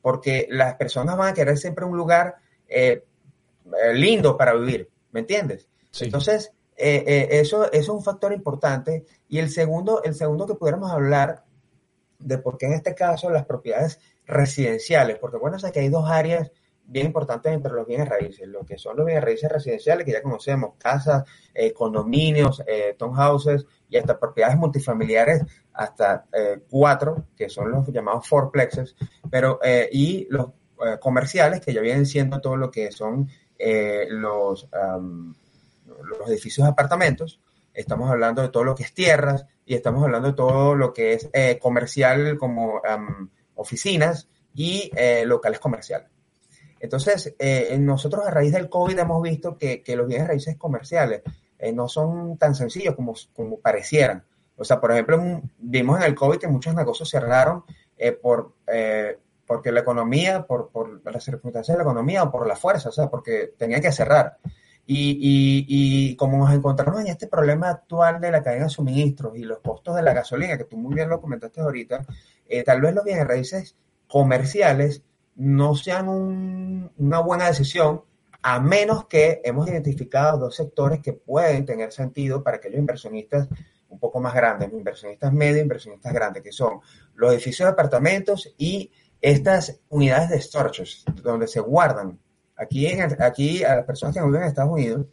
porque 0.00 0.46
las 0.50 0.74
personas 0.74 1.16
van 1.16 1.28
a 1.28 1.34
querer 1.34 1.56
siempre 1.56 1.84
un 1.84 1.96
lugar 1.96 2.36
eh, 2.68 3.04
eh, 3.64 3.94
lindo 3.94 4.36
para 4.36 4.54
vivir, 4.54 4.88
¿me 5.12 5.20
entiendes? 5.20 5.68
Entonces, 6.00 6.52
eh, 6.76 7.28
eso, 7.32 7.64
eso, 7.64 7.72
es 7.72 7.88
un 7.88 8.02
factor 8.02 8.32
importante. 8.32 9.04
Y 9.28 9.38
el 9.38 9.50
segundo, 9.50 10.02
el 10.02 10.14
segundo 10.14 10.46
que 10.46 10.54
pudiéramos 10.54 10.90
hablar 10.90 11.44
de 12.22 12.38
por 12.38 12.58
qué 12.58 12.66
en 12.66 12.74
este 12.74 12.94
caso 12.94 13.30
las 13.30 13.46
propiedades 13.46 14.00
residenciales, 14.26 15.18
porque 15.18 15.36
bueno, 15.36 15.58
sé 15.58 15.72
que 15.72 15.80
hay 15.80 15.88
dos 15.88 16.08
áreas 16.08 16.50
bien 16.84 17.06
importantes 17.06 17.52
entre 17.52 17.72
los 17.72 17.86
bienes 17.86 18.08
raíces, 18.08 18.46
lo 18.48 18.64
que 18.64 18.78
son 18.78 18.96
los 18.96 19.06
bienes 19.06 19.24
raíces 19.24 19.50
residenciales, 19.50 20.04
que 20.04 20.12
ya 20.12 20.22
conocemos, 20.22 20.74
casas, 20.78 21.24
eh, 21.54 21.72
condominios, 21.72 22.62
eh, 22.66 22.94
townhouses 22.98 23.66
y 23.88 23.96
hasta 23.96 24.18
propiedades 24.18 24.56
multifamiliares, 24.56 25.42
hasta 25.72 26.26
eh, 26.32 26.60
cuatro, 26.68 27.26
que 27.36 27.48
son 27.48 27.70
los 27.70 27.86
llamados 27.88 28.26
fourplexes, 28.28 28.94
pero, 29.30 29.58
y 29.90 30.26
los 30.30 30.50
comerciales, 31.00 31.60
que 31.60 31.72
ya 31.72 31.80
vienen 31.80 32.06
siendo 32.06 32.40
todo 32.40 32.56
lo 32.56 32.70
que 32.70 32.90
son 32.90 33.28
los, 34.08 34.68
los 36.02 36.28
edificios 36.28 36.66
de 36.66 36.72
apartamentos, 36.72 37.40
estamos 37.74 38.10
hablando 38.10 38.42
de 38.42 38.48
todo 38.48 38.64
lo 38.64 38.74
que 38.74 38.82
es 38.82 38.94
tierras 38.94 39.46
y 39.64 39.74
estamos 39.74 40.02
hablando 40.02 40.28
de 40.28 40.34
todo 40.34 40.74
lo 40.74 40.92
que 40.92 41.14
es 41.14 41.28
comercial 41.60 42.38
como 42.38 42.80
oficinas 43.54 44.28
y 44.54 44.90
locales 45.24 45.60
comerciales. 45.60 46.12
Entonces, 46.82 47.32
eh, 47.38 47.78
nosotros 47.78 48.26
a 48.26 48.30
raíz 48.32 48.52
del 48.52 48.68
COVID 48.68 48.98
hemos 48.98 49.22
visto 49.22 49.56
que, 49.56 49.84
los 49.96 50.08
bienes 50.08 50.26
raíces 50.26 50.56
comerciales 50.56 51.22
eh, 51.56 51.72
no 51.72 51.88
son 51.88 52.36
tan 52.38 52.56
sencillos 52.56 52.96
como, 52.96 53.14
como 53.32 53.60
parecieran. 53.60 54.24
O 54.56 54.64
sea, 54.64 54.80
por 54.80 54.90
ejemplo, 54.90 55.42
vimos 55.58 56.00
en 56.00 56.06
el 56.06 56.16
COVID 56.16 56.40
que 56.40 56.48
muchos 56.48 56.74
negocios 56.74 57.08
cerraron 57.08 57.64
eh, 57.96 58.10
por, 58.10 58.54
porque 59.46 59.70
la 59.70 59.78
economía, 59.78 60.44
por, 60.44 60.70
por 60.70 61.00
las 61.08 61.22
circunstancias 61.22 61.72
de 61.76 61.84
la 61.84 61.88
economía 61.88 62.24
o 62.24 62.32
por 62.32 62.48
la 62.48 62.56
fuerza, 62.56 62.88
o 62.88 62.92
sea, 62.92 63.08
porque 63.08 63.54
tenían 63.56 63.80
que 63.80 63.92
cerrar. 63.92 64.38
Y, 64.84 65.12
y, 65.12 65.66
y, 65.68 66.16
como 66.16 66.38
nos 66.38 66.52
encontramos 66.52 67.00
en 67.00 67.06
este 67.06 67.28
problema 67.28 67.70
actual 67.70 68.20
de 68.20 68.32
la 68.32 68.42
cadena 68.42 68.64
de 68.64 68.70
suministros 68.70 69.36
y 69.36 69.44
los 69.44 69.60
costos 69.60 69.94
de 69.94 70.02
la 70.02 70.12
gasolina, 70.12 70.58
que 70.58 70.64
tú 70.64 70.76
muy 70.76 70.94
bien 70.94 71.08
lo 71.08 71.20
comentaste 71.20 71.60
ahorita, 71.60 72.04
tal 72.66 72.80
vez 72.80 72.94
los 72.94 73.04
bienes 73.04 73.26
raíces 73.26 73.76
comerciales 74.08 75.02
no 75.36 75.74
sean 75.74 76.08
una 76.08 77.18
buena 77.20 77.46
decisión 77.46 78.02
a 78.42 78.60
menos 78.60 79.06
que 79.06 79.40
hemos 79.44 79.68
identificado 79.68 80.38
dos 80.38 80.56
sectores 80.56 81.00
que 81.00 81.12
pueden 81.12 81.64
tener 81.64 81.92
sentido 81.92 82.42
para 82.42 82.56
aquellos 82.56 82.78
inversionistas 82.78 83.48
un 83.88 83.98
poco 83.98 84.20
más 84.20 84.34
grandes, 84.34 84.72
inversionistas 84.72 85.32
medios, 85.32 85.62
inversionistas 85.62 86.12
grandes, 86.12 86.42
que 86.42 86.50
son 86.50 86.80
los 87.14 87.32
edificios 87.32 87.66
de 87.66 87.72
apartamentos 87.72 88.52
y 88.58 88.90
estas 89.20 89.80
unidades 89.90 90.30
de 90.30 90.40
storage, 90.40 90.84
donde 91.22 91.46
se 91.46 91.60
guardan. 91.60 92.18
Aquí, 92.62 92.86
aquí 93.18 93.64
a 93.64 93.76
las 93.76 93.84
personas 93.84 94.14
que 94.14 94.22
viven 94.22 94.42
en 94.42 94.48
Estados 94.48 94.72
Unidos, 94.72 95.06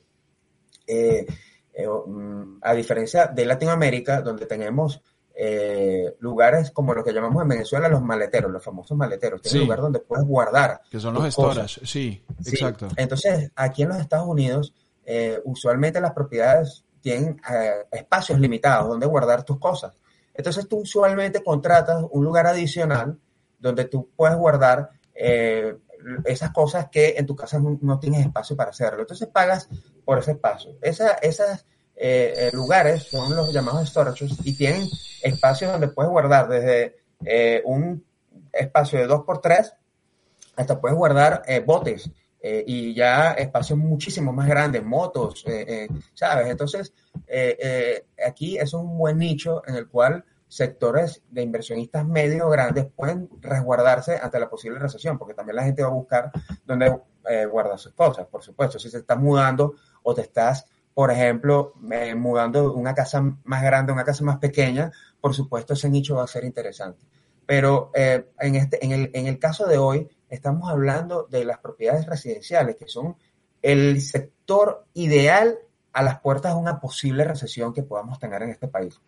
eh, 0.88 1.26
eh, 1.74 1.88
mm, 1.88 2.60
a 2.62 2.74
diferencia 2.74 3.28
de 3.28 3.46
Latinoamérica, 3.46 4.22
donde 4.22 4.46
tenemos 4.46 5.02
eh, 5.42 6.18
lugares 6.20 6.72
como 6.72 6.94
lo 6.94 7.02
que 7.02 7.14
llamamos 7.14 7.42
en 7.42 7.48
Venezuela 7.48 7.88
los 7.88 8.02
maleteros, 8.02 8.52
los 8.52 8.62
famosos 8.62 8.98
maleteros, 8.98 9.42
que 9.42 9.48
es 9.48 9.54
un 9.54 9.62
lugar 9.62 9.80
donde 9.80 10.00
puedes 10.00 10.26
guardar. 10.26 10.82
Que 10.92 11.00
son 11.00 11.14
los 11.14 11.34
storage, 11.34 11.86
sí, 11.86 12.22
exacto. 12.46 12.90
Entonces, 12.98 13.50
aquí 13.56 13.84
en 13.84 13.90
los 13.90 14.00
Estados 14.00 14.28
Unidos, 14.28 14.74
eh, 15.06 15.40
usualmente 15.46 16.02
las 16.02 16.12
propiedades 16.12 16.84
tienen 17.00 17.40
eh, 17.50 17.86
espacios 17.90 18.38
limitados 18.38 18.90
donde 18.90 19.06
guardar 19.06 19.44
tus 19.44 19.58
cosas. 19.60 19.94
Entonces, 20.34 20.68
tú 20.68 20.80
usualmente 20.80 21.42
contratas 21.42 22.04
un 22.12 22.26
lugar 22.26 22.46
adicional 22.46 23.18
donde 23.58 23.86
tú 23.86 24.10
puedes 24.18 24.36
guardar 24.36 24.90
esas 26.26 26.52
cosas 26.52 26.90
que 26.90 27.16
en 27.18 27.26
tu 27.26 27.36
casa 27.36 27.60
no, 27.60 28.00
tienes 28.00 28.26
espacio 28.26 28.56
para 28.56 28.72
hacerlo. 28.72 29.02
Entonces, 29.02 29.28
pagas 29.28 29.70
por 30.06 30.20
ese 30.20 30.32
espacio. 30.32 30.78
Esa, 30.82 31.14
esas 31.14 31.66
eh, 31.96 32.34
eh, 32.38 32.50
lugares, 32.54 33.04
son 33.04 33.36
los 33.36 33.52
llamados 33.54 33.90
storages, 33.90 34.32
y 34.44 34.56
tienen 34.56 34.88
espacios 35.22 35.72
donde 35.72 35.90
puedes 35.90 36.10
guardar 36.10 36.48
desde 36.48 36.96
eh, 37.26 37.62
un 37.66 38.06
espacio 38.54 39.00
de 39.00 39.08
2x3 39.08 39.74
hasta 40.56 40.82
puedes 40.82 40.98
guardar 40.98 41.44
botes 41.66 42.10
y 42.42 42.94
ya 42.94 43.32
espacios 43.32 43.80
muchísimo 43.80 44.34
más 44.34 44.48
grandes, 44.48 44.84
motos, 44.84 45.46
¿sabes? 46.14 46.48
Entonces, 46.48 46.94
aquí 48.26 48.58
es 48.58 48.74
un 48.74 48.98
buen 48.98 49.18
nicho 49.18 49.62
en 49.66 49.76
el 49.76 49.88
cual 49.88 50.26
sectores 50.50 51.24
de 51.30 51.44
inversionistas 51.44 52.06
medios 52.06 52.52
grandes 52.52 52.88
pueden 52.94 53.30
resguardarse 53.40 54.18
ante 54.22 54.40
la 54.40 54.50
posible 54.50 54.80
recesión, 54.80 55.18
porque 55.18 55.34
también 55.34 55.56
la 55.56 55.64
gente 55.64 55.84
va 55.84 55.88
a 55.88 55.94
buscar 55.94 56.32
dónde 56.66 57.00
guardar 57.50 57.80
sus 57.80 57.94
cosas, 57.94 58.26
por 58.28 58.44
supuesto. 58.44 58.78
Si 58.80 58.90
se 58.90 58.98
está 58.98 59.16
mudando 59.16 59.76
o 60.04 60.14
te 60.14 60.22
estás 60.22 60.66
por 61.00 61.12
ejemplo, 61.12 61.76
mudando 62.18 62.62
de 62.62 62.68
una 62.76 62.94
casa 62.94 63.22
más 63.46 63.64
grande 63.64 63.92
a 63.92 63.96
una 63.96 64.04
casa 64.04 64.22
más 64.26 64.38
pequeña, 64.38 64.92
por 65.22 65.34
supuesto 65.34 65.72
ese 65.72 65.90
nicho 65.90 66.16
va 66.16 66.26
a 66.26 66.28
ser 66.28 66.44
interesante. 66.44 67.06
Pero 67.46 67.90
eh, 67.96 68.32
en, 68.38 68.56
este, 68.56 68.84
en, 68.84 68.92
el, 68.92 69.12
en 69.14 69.28
el 69.28 69.40
caso 69.40 69.66
de 69.66 69.78
hoy, 69.78 70.10
estamos 70.30 70.70
hablando 70.70 71.24
de 71.24 71.46
las 71.46 71.60
propiedades 71.60 72.06
residenciales, 72.06 72.76
que 72.76 72.90
son 72.90 73.16
el 73.62 74.02
sector 74.02 74.88
ideal 74.94 75.58
a 75.94 76.04
las 76.04 76.20
puertas 76.20 76.54
de 76.54 76.60
una 76.60 76.82
posible 76.82 77.24
recesión 77.24 77.74
que 77.74 77.84
podamos 77.84 78.20
tener 78.20 78.44
en 78.44 78.50
este 78.50 78.68
país. 78.68 79.00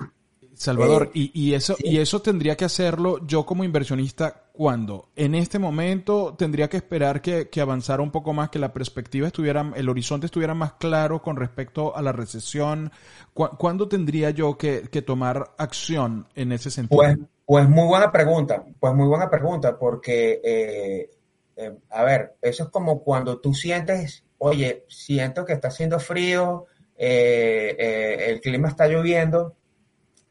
Salvador, 0.54 1.12
eh, 1.16 1.32
y, 1.34 1.54
eso, 1.54 1.76
y 1.80 1.98
eso 1.98 2.22
tendría 2.22 2.56
que 2.56 2.66
hacerlo 2.66 3.26
yo 3.26 3.46
como 3.46 3.64
inversionista 3.64 4.44
cuando 4.52 5.10
en 5.16 5.34
este 5.36 5.60
momento 5.60 6.36
tendría 6.38 6.70
que 6.70 6.78
esperar 6.78 7.22
que, 7.22 7.50
avanzara 7.62 8.04
un 8.04 8.12
poco 8.12 8.34
más, 8.34 8.50
que 8.50 8.60
la 8.60 8.74
perspectiva 8.74 9.28
estuviera, 9.28 9.72
el 9.76 9.90
horizonte 9.90 10.26
estuviera 10.26 10.54
más 10.54 10.74
claro 10.74 11.22
con 11.22 11.36
respecto 11.36 11.96
a 11.96 12.02
la 12.02 12.12
recesión. 12.12 12.92
¿Cuándo 13.34 13.88
tendría 13.88 14.30
yo 14.32 14.58
que, 14.58 14.82
tomar 15.06 15.52
acción 15.58 16.28
en 16.36 16.52
ese 16.52 16.70
sentido? 16.70 16.98
Pues, 16.98 17.18
pues, 17.46 17.70
muy 17.70 17.88
buena 17.88 18.12
pregunta, 18.12 18.64
pues 18.80 18.94
muy 18.94 19.08
buena 19.08 19.30
pregunta, 19.30 19.78
porque, 19.78 20.42
eh, 20.44 21.10
eh, 21.56 21.78
a 21.90 22.04
ver, 22.04 22.36
eso 22.42 22.64
es 22.66 22.70
como 22.70 23.02
cuando 23.04 23.40
tú 23.40 23.54
sientes, 23.54 24.24
oye, 24.38 24.86
siento 24.88 25.46
que 25.46 25.54
está 25.54 25.70
haciendo 25.70 26.00
frío, 26.00 26.66
el 26.98 28.40
clima 28.42 28.68
está 28.68 28.88
lloviendo 28.88 29.56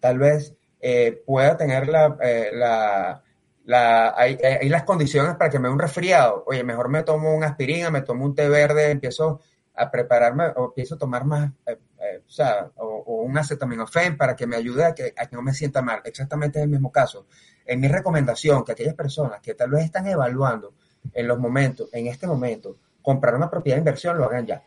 tal 0.01 0.19
vez 0.19 0.55
eh, 0.81 1.23
pueda 1.27 1.57
tener 1.57 1.89
la, 1.89 2.17
eh, 2.23 2.51
la, 2.53 4.15
hay, 4.17 4.69
las 4.69 4.85
condiciones 4.85 5.37
para 5.37 5.51
que 5.51 5.59
me 5.59 5.69
dé 5.69 5.75
un 5.75 5.79
resfriado. 5.79 6.45
Oye, 6.47 6.65
mejor 6.65 6.89
me 6.89 7.03
tomo 7.03 7.35
una 7.35 7.49
aspirina, 7.49 7.91
me 7.91 8.03
tomo 8.03 8.25
un 8.25 8.35
té 8.35 8.49
verde, 8.49 8.91
empiezo 8.91 9.41
a 9.75 9.91
prepararme 9.91 10.47
o 10.57 10.67
empiezo 10.67 10.95
a 10.95 10.99
tomar 10.99 11.25
más, 11.25 11.53
eh, 11.67 11.79
o, 12.27 12.31
sea, 12.31 12.71
o, 12.77 13.23
un 13.23 13.37
acetaminofén 13.37 14.17
para 14.17 14.35
que 14.35 14.47
me 14.47 14.57
ayude 14.57 14.85
a 14.85 14.95
que, 14.95 15.15
no 15.33 15.43
me 15.43 15.55
sienta 15.55 15.83
mal. 15.83 16.01
Exactamente 16.05 16.59
es 16.59 16.65
el 16.65 16.71
mismo 16.71 16.91
caso. 16.91 17.27
En 17.65 17.81
mi 17.81 17.89
recomendación, 17.89 18.65
que 18.65 18.73
aquellas 18.73 18.95
personas 18.95 19.41
que 19.41 19.55
tal 19.55 19.71
vez 19.71 19.85
están 19.85 20.07
evaluando 20.07 20.75
en 21.13 21.29
los 21.29 21.39
momentos, 21.39 21.89
en 21.93 22.07
este 22.07 22.27
momento, 22.27 22.79
comprar 23.03 23.35
una 23.35 23.51
propiedad 23.51 23.77
de 23.77 23.81
inversión, 23.81 24.19
lo 24.19 24.25
hagan 24.25 24.47
ya. 24.47 24.63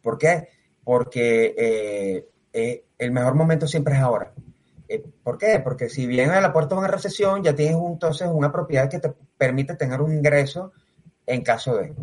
¿Por 0.00 0.18
qué? 0.18 0.48
Porque 0.82 1.54
eh, 1.56 2.28
el 2.52 3.12
mejor 3.12 3.34
momento 3.34 3.66
siempre 3.66 3.94
es 3.94 4.00
ahora. 4.00 4.32
Eh, 4.88 5.02
¿Por 5.22 5.38
qué? 5.38 5.60
Porque 5.62 5.88
si 5.88 6.06
viene 6.06 6.32
a 6.32 6.40
la 6.40 6.52
puerta 6.52 6.74
de 6.74 6.80
una 6.80 6.88
recesión, 6.88 7.42
ya 7.42 7.54
tienes 7.54 7.76
entonces 7.76 8.28
una 8.30 8.52
propiedad 8.52 8.90
que 8.90 8.98
te 8.98 9.12
permite 9.36 9.74
tener 9.74 10.00
un 10.00 10.12
ingreso 10.12 10.72
en 11.26 11.42
caso 11.42 11.76
de. 11.76 11.94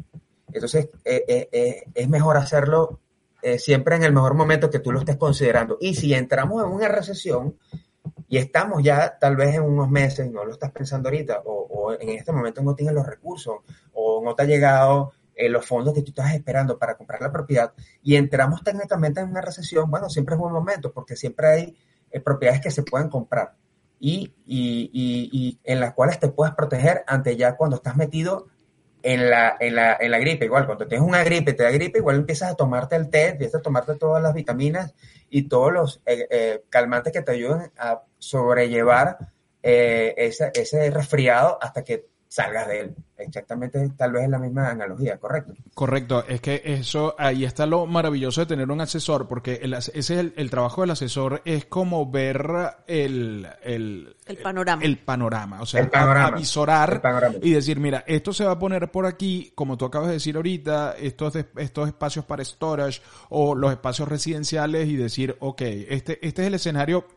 Entonces, 0.52 0.90
eh, 1.06 1.84
es 1.94 2.10
mejor 2.10 2.38
hacerlo 2.38 3.00
siempre 3.58 3.96
en 3.96 4.04
el 4.04 4.12
mejor 4.12 4.34
momento 4.34 4.70
que 4.70 4.80
tú 4.80 4.92
lo 4.92 5.00
estés 5.00 5.16
considerando. 5.16 5.78
Y 5.80 5.96
si 5.96 6.14
entramos 6.14 6.64
en 6.64 6.72
una 6.72 6.90
recesión 6.90 7.56
y 8.28 8.38
estamos 8.38 8.84
ya 8.84 9.18
tal 9.18 9.36
vez 9.36 9.56
en 9.56 9.64
unos 9.64 9.90
meses, 9.90 10.30
no 10.30 10.44
lo 10.44 10.52
estás 10.52 10.72
pensando 10.72 11.10
ahorita, 11.10 11.42
o, 11.46 11.68
o 11.70 11.94
en 11.94 12.10
este 12.10 12.32
momento 12.32 12.62
no 12.62 12.76
tienes 12.76 12.94
los 12.94 13.06
recursos, 13.06 13.58
o 13.94 14.22
no 14.24 14.36
te 14.36 14.44
ha 14.44 14.46
llegado 14.46 15.14
eh, 15.40 15.48
los 15.48 15.66
fondos 15.66 15.94
que 15.94 16.02
tú 16.02 16.10
estás 16.10 16.34
esperando 16.34 16.78
para 16.78 16.98
comprar 16.98 17.22
la 17.22 17.32
propiedad 17.32 17.72
y 18.04 18.18
entramos 18.18 18.62
técnicamente 18.62 19.22
en 19.22 19.30
una 19.30 19.40
recesión, 19.40 19.90
bueno, 19.90 20.10
siempre 20.10 20.36
es 20.36 20.40
buen 20.40 20.52
momento 20.52 20.92
porque 20.92 21.16
siempre 21.16 21.48
hay 21.48 21.78
eh, 22.12 22.20
propiedades 22.20 22.60
que 22.60 22.72
se 22.72 22.84
pueden 22.84 23.08
comprar 23.08 23.56
y, 24.02 24.34
y, 24.46 24.90
y, 24.92 25.60
en 25.64 25.80
las 25.80 25.94
cuales 25.94 26.20
te 26.20 26.28
puedes 26.28 26.54
proteger 26.56 27.06
ante 27.08 27.38
ya 27.38 27.56
cuando 27.56 27.78
estás 27.78 27.96
metido 27.96 28.48
en 29.02 29.30
la, 29.30 29.56
en 29.62 29.76
la, 29.76 29.96
en 29.98 30.12
la 30.12 30.20
gripe. 30.20 30.44
Igual, 30.44 30.66
cuando 30.66 30.86
tienes 30.88 31.08
una 31.08 31.24
gripe, 31.24 31.54
te 31.54 31.64
da 31.64 31.72
gripe, 31.72 32.00
igual 32.00 32.18
empiezas 32.18 32.52
a 32.52 32.56
tomarte 32.56 32.98
el 32.98 33.10
té, 33.10 33.30
empiezas 33.30 33.62
a 33.62 33.64
tomarte 33.64 33.96
todas 33.96 34.22
las 34.22 34.34
vitaminas 34.34 34.94
y 35.30 35.44
todos 35.44 35.72
los 35.72 36.02
eh, 36.06 36.66
calmantes 36.70 37.14
que 37.14 37.22
te 37.22 37.32
ayudan 37.32 37.72
a 37.78 38.04
sobrellevar 38.18 39.32
ese, 39.62 40.52
ese 40.54 40.92
resfriado 40.92 41.58
hasta 41.62 41.86
que 41.86 42.10
salgas 42.30 42.68
de 42.68 42.80
él. 42.82 42.96
Exactamente, 43.18 43.90
tal 43.98 44.14
vez 44.14 44.24
es 44.24 44.30
la 44.30 44.40
misma 44.40 44.70
analogía, 44.70 45.18
¿correcto? 45.18 45.54
Correcto, 45.74 46.24
es 46.26 46.40
que 46.40 46.62
eso, 46.64 47.14
ahí 47.18 47.44
está 47.44 47.66
lo 47.66 47.86
maravilloso 47.86 48.40
de 48.42 48.48
tener 48.48 48.72
un 48.72 48.80
asesor, 48.80 49.28
porque 49.28 49.60
el, 49.62 49.74
ese 49.74 49.92
es 49.98 50.10
el, 50.10 50.50
trabajo 50.50 50.82
del 50.82 50.92
asesor, 50.92 51.42
es 51.44 51.66
como 51.66 52.10
ver 52.10 52.46
el, 52.88 53.46
el, 53.62 54.16
el 54.26 54.38
panorama. 54.38 54.82
El 54.86 55.00
panorama, 55.00 55.62
o 55.62 55.66
sea, 55.66 55.82
el 55.82 55.90
avisorar 55.94 57.02
y 57.42 57.52
decir, 57.52 57.80
mira, 57.80 58.06
esto 58.08 58.32
se 58.32 58.46
va 58.46 58.52
a 58.52 58.60
poner 58.60 58.90
por 58.90 59.06
aquí, 59.06 59.52
como 59.54 59.76
tú 59.76 59.84
acabas 59.84 60.08
de 60.08 60.14
decir 60.14 60.38
ahorita, 60.38 60.96
estos, 60.98 61.36
estos 61.36 61.88
espacios 61.88 62.24
para 62.24 62.46
storage 62.46 63.02
o 63.30 63.54
los 63.54 63.72
espacios 63.72 64.08
residenciales 64.08 64.88
y 64.88 64.96
decir, 64.96 65.36
ok, 65.40 65.62
este, 65.62 66.26
este 66.26 66.44
es 66.44 66.48
el 66.48 66.54
escenario, 66.54 67.08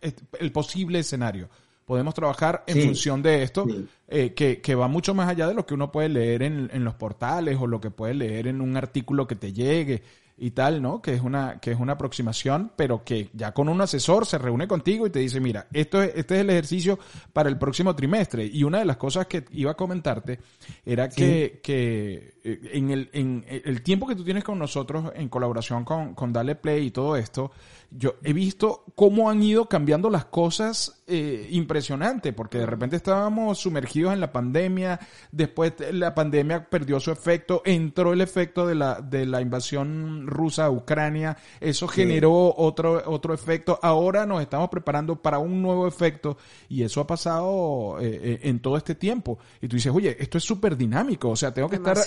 el 0.41 0.51
posible 0.51 0.99
escenario 0.99 1.49
podemos 1.87 2.15
trabajar 2.15 2.65
en 2.67 2.83
función 2.83 3.23
de 3.23 3.43
esto, 3.43 3.67
eh, 4.09 4.35
que, 4.35 4.61
que, 4.61 4.75
va 4.75 4.89
mucho 4.89 5.15
más 5.15 5.29
allá 5.29 5.49
de 5.49 5.55
lo 5.55 5.67
que 5.67 5.75
uno 5.75 5.91
puede 5.91 6.09
leer 6.09 6.43
en, 6.43 6.71
en, 6.73 6.85
los 6.85 6.95
portales 6.95 7.59
o 7.61 7.67
lo 7.67 7.81
que 7.81 7.91
puede 7.91 8.15
leer 8.15 8.47
en 8.47 8.61
un 8.61 8.77
artículo 8.77 9.27
que 9.27 9.37
te 9.37 9.53
llegue 9.53 10.03
y 10.43 10.51
tal, 10.51 10.83
¿no? 10.83 11.01
Que 11.01 11.15
es 11.15 11.21
una, 11.21 11.61
que 11.61 11.71
es 11.71 11.79
una 11.79 11.93
aproximación, 11.93 12.73
pero 12.75 13.05
que 13.05 13.29
ya 13.33 13.53
con 13.53 13.69
un 13.69 13.81
asesor 13.81 14.27
se 14.27 14.39
reúne 14.39 14.67
contigo 14.67 15.07
y 15.07 15.11
te 15.11 15.21
dice, 15.21 15.41
mira, 15.41 15.69
esto 15.73 16.03
es, 16.03 16.13
este 16.17 16.35
es 16.35 16.41
el 16.41 16.51
ejercicio 16.51 16.99
para 17.33 17.49
el 17.49 17.59
próximo 17.59 17.95
trimestre. 17.95 18.45
Y 18.47 18.65
una 18.65 18.81
de 18.81 18.85
las 18.85 18.97
cosas 18.97 19.27
que 19.27 19.45
iba 19.53 19.71
a 19.71 19.77
comentarte 19.77 20.41
era 20.85 21.09
que, 21.09 21.61
que 21.63 22.35
eh, 22.43 22.71
en 22.73 22.91
el, 22.91 23.11
en 23.13 23.45
el 23.47 23.83
tiempo 23.83 24.07
que 24.07 24.17
tú 24.17 24.25
tienes 24.25 24.43
con 24.43 24.59
nosotros 24.59 25.13
en 25.15 25.29
colaboración 25.29 25.85
con, 25.85 26.15
con 26.15 26.33
Dale 26.33 26.57
Play 26.57 26.87
y 26.87 26.91
todo 26.91 27.17
esto, 27.17 27.53
yo 27.97 28.15
he 28.23 28.33
visto 28.33 28.85
cómo 28.95 29.29
han 29.29 29.43
ido 29.43 29.69
cambiando 29.69 30.09
las 30.09 30.25
cosas 30.25 31.03
eh, 31.07 31.49
impresionante, 31.51 32.33
porque 32.33 32.59
de 32.59 32.67
repente 32.67 32.97
estábamos 32.97 33.59
sumergidos 33.59 34.13
en 34.13 34.21
la 34.21 34.33
pandemia, 34.33 34.99
después 35.31 35.75
la 35.93 36.15
pandemia 36.15 36.69
perdió 36.69 37.01
su 37.01 37.11
efecto, 37.11 37.63
entró 37.65 38.13
el 38.13 38.21
efecto 38.21 38.67
de 38.67 38.75
la, 38.75 39.01
de 39.01 39.27
la 39.27 39.41
invasión 39.41 40.27
rusa 40.27 40.67
a 40.67 40.71
Ucrania, 40.71 41.37
eso 41.61 41.87
generó 41.87 42.55
otro, 42.57 43.03
otro 43.07 43.35
efecto, 43.35 43.79
ahora 43.83 44.25
nos 44.27 44.41
estamos 44.41 44.71
preparando 44.71 45.17
para 45.17 45.39
un 45.39 45.61
nuevo 45.61 45.87
efecto 45.87 46.39
y 46.69 46.83
eso 46.83 47.01
ha 47.01 47.07
pasado 47.07 47.99
eh, 48.01 48.21
eh, 48.23 48.41
en 48.45 48.61
todo 48.61 48.77
este 48.77 48.95
tiempo. 48.95 49.39
Y 49.61 49.69
tú 49.69 49.77
dices, 49.77 49.93
oye, 49.95 50.17
esto 50.19 50.39
es 50.39 50.45
súper 50.45 50.77
dinámico, 50.77 51.31
o 51.31 51.37
sea, 51.37 51.53
tengo 51.53 51.69
que 51.69 51.77
estar, 51.77 51.99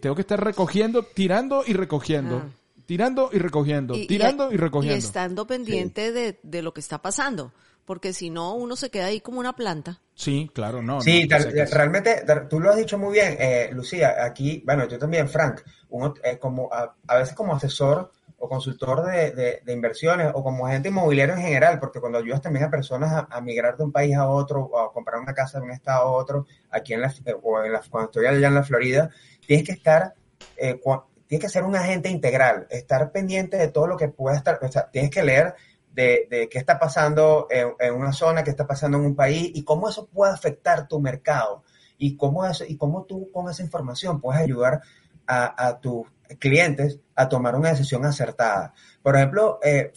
tengo 0.00 0.14
que 0.14 0.20
estar 0.20 0.42
recogiendo, 0.42 1.02
tirando 1.02 1.62
y 1.66 1.72
recogiendo. 1.72 2.42
Ah 2.44 2.65
tirando 2.86 3.30
y 3.32 3.38
recogiendo, 3.38 3.94
tirando 4.08 4.52
y, 4.52 4.56
recogiendo. 4.56 4.96
Y 4.96 4.98
estando 4.98 5.46
pendiente 5.46 6.12
de, 6.12 6.38
de, 6.42 6.62
lo 6.62 6.72
que 6.72 6.80
está 6.80 7.02
pasando, 7.02 7.52
porque 7.84 8.12
si 8.12 8.30
no, 8.30 8.54
uno 8.54 8.76
se 8.76 8.90
queda 8.90 9.06
ahí 9.06 9.20
como 9.20 9.40
una 9.40 9.54
planta. 9.54 10.00
Sí, 10.14 10.50
claro, 10.54 10.82
no. 10.82 11.00
Sí, 11.00 11.28
realmente, 11.70 12.24
tú 12.48 12.60
lo 12.60 12.70
has 12.70 12.76
dicho 12.76 12.96
muy 12.96 13.12
bien, 13.12 13.36
eh, 13.38 13.70
Lucía, 13.72 14.24
aquí, 14.24 14.62
bueno, 14.64 14.88
yo 14.88 14.98
también, 14.98 15.28
Frank, 15.28 15.60
uno, 15.90 16.14
eh, 16.24 16.38
como 16.38 16.70
a, 16.72 17.18
veces 17.18 17.34
como 17.34 17.54
asesor 17.54 18.12
o 18.38 18.48
consultor 18.48 19.04
de, 19.06 19.60
de, 19.64 19.72
inversiones 19.72 20.30
o 20.34 20.42
como 20.42 20.66
agente 20.66 20.88
inmobiliario 20.88 21.34
en 21.34 21.40
general, 21.40 21.78
porque 21.80 22.00
cuando 22.00 22.18
ayudas 22.18 22.42
también 22.42 22.66
a 22.66 22.70
personas 22.70 23.26
a, 23.28 23.40
migrar 23.40 23.76
de 23.76 23.84
un 23.84 23.92
país 23.92 24.14
a 24.14 24.28
otro 24.28 24.62
o 24.64 24.78
a 24.78 24.92
comprar 24.92 25.20
una 25.20 25.32
casa 25.32 25.58
de 25.58 25.64
un 25.64 25.70
estado 25.70 26.08
a 26.08 26.12
otro, 26.12 26.46
aquí 26.70 26.92
en 26.92 27.00
la, 27.00 27.08
eh, 27.08 27.34
o 27.42 27.62
en 27.62 27.72
la, 27.72 27.80
cuando 27.90 28.10
estoy 28.10 28.26
allá 28.26 28.48
en 28.48 28.54
la 28.54 28.62
Florida, 28.62 29.10
tienes 29.46 29.66
que 29.66 29.72
estar 29.72 30.14
eh, 30.56 30.80
tienes 31.26 31.44
que 31.44 31.52
ser 31.52 31.64
un 31.64 31.76
agente 31.76 32.08
integral, 32.08 32.66
estar 32.70 33.12
pendiente 33.12 33.56
de 33.56 33.68
todo 33.68 33.86
lo 33.86 33.96
que 33.96 34.08
pueda 34.08 34.36
estar, 34.36 34.58
o 34.62 34.70
sea, 34.70 34.90
tienes 34.90 35.10
que 35.10 35.22
leer 35.22 35.54
de, 35.92 36.48
qué 36.50 36.58
está 36.58 36.78
pasando 36.78 37.48
en, 37.50 37.94
una 37.94 38.12
zona, 38.12 38.44
qué 38.44 38.50
está 38.50 38.66
pasando 38.66 38.98
en 38.98 39.04
un 39.04 39.16
país 39.16 39.50
y 39.54 39.64
cómo 39.64 39.88
eso 39.88 40.06
puede 40.06 40.32
afectar 40.32 40.86
tu 40.86 41.00
mercado 41.00 41.64
y 41.98 42.16
cómo, 42.16 42.44
eso, 42.44 42.64
y 42.68 42.76
cómo 42.76 43.04
tú 43.04 43.30
con 43.32 43.50
esa 43.50 43.62
información 43.62 44.20
puedes 44.20 44.42
ayudar 44.42 44.82
a, 45.26 45.78
tus 45.80 46.06
clientes 46.38 47.00
a 47.16 47.28
tomar 47.28 47.56
una 47.56 47.70
decisión 47.70 48.04
acertada. 48.04 48.74
Por 49.02 49.16
ejemplo, 49.16 49.58
eh, 49.62 49.92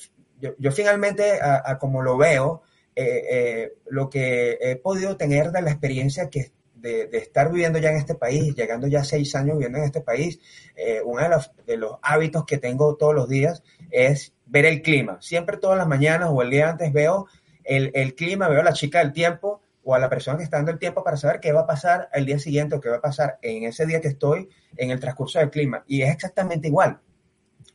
yo, 0.57 0.71
finalmente, 0.71 1.39
como 1.79 2.01
lo 2.01 2.17
veo, 2.17 2.63
eh, 2.95 3.23
eh, 3.31 3.73
lo 3.89 4.09
que 4.09 4.57
he 4.59 4.75
podido 4.75 5.15
tener 5.15 5.51
de 5.51 5.61
la 5.61 5.71
experiencia 5.71 6.29
que 6.29 6.51
de, 6.81 7.09
estar 7.13 7.51
viviendo 7.51 7.79
ya 7.79 7.91
en 7.91 7.97
este 7.97 8.15
país, 8.15 8.55
llegando 8.55 8.87
ya 8.87 9.03
seis 9.03 9.35
años 9.35 9.57
viviendo 9.57 9.79
en 9.79 9.85
este 9.85 10.01
país, 10.01 10.39
eh, 10.75 11.01
uno 11.03 11.21
de 11.65 11.77
los, 11.77 11.97
hábitos 12.01 12.45
que 12.45 12.57
tengo 12.57 12.95
todos 12.95 13.13
los 13.13 13.27
días 13.27 13.63
es 13.91 14.33
ver 14.45 14.65
el 14.65 14.81
clima. 14.81 15.17
Siempre 15.21 15.57
todas 15.57 15.77
las 15.77 15.87
mañanas 15.87 16.29
o 16.31 16.41
el 16.41 16.49
día 16.49 16.69
antes 16.69 16.91
veo 16.91 17.27
el, 17.63 17.91
el, 17.93 18.15
clima, 18.15 18.47
veo 18.47 18.61
a 18.61 18.63
la 18.63 18.73
chica 18.73 18.99
del 18.99 19.13
tiempo 19.13 19.61
o 19.83 19.95
a 19.95 19.99
la 19.99 20.09
persona 20.09 20.37
que 20.37 20.43
está 20.43 20.57
dando 20.57 20.71
el 20.71 20.79
tiempo 20.79 21.03
para 21.03 21.17
saber 21.17 21.39
qué 21.39 21.51
va 21.51 21.61
a 21.61 21.67
pasar 21.67 22.09
el 22.13 22.25
día 22.25 22.39
siguiente 22.39 22.75
o 22.75 22.79
qué 22.79 22.89
va 22.89 22.97
a 22.97 23.01
pasar 23.01 23.39
en 23.41 23.63
ese 23.63 23.85
día 23.85 24.01
que 24.01 24.09
estoy 24.09 24.49
en 24.77 24.91
el 24.91 24.99
transcurso 24.99 25.39
del 25.39 25.49
clima. 25.49 25.83
Y 25.87 26.01
es 26.01 26.13
exactamente 26.13 26.67
igual. 26.67 26.99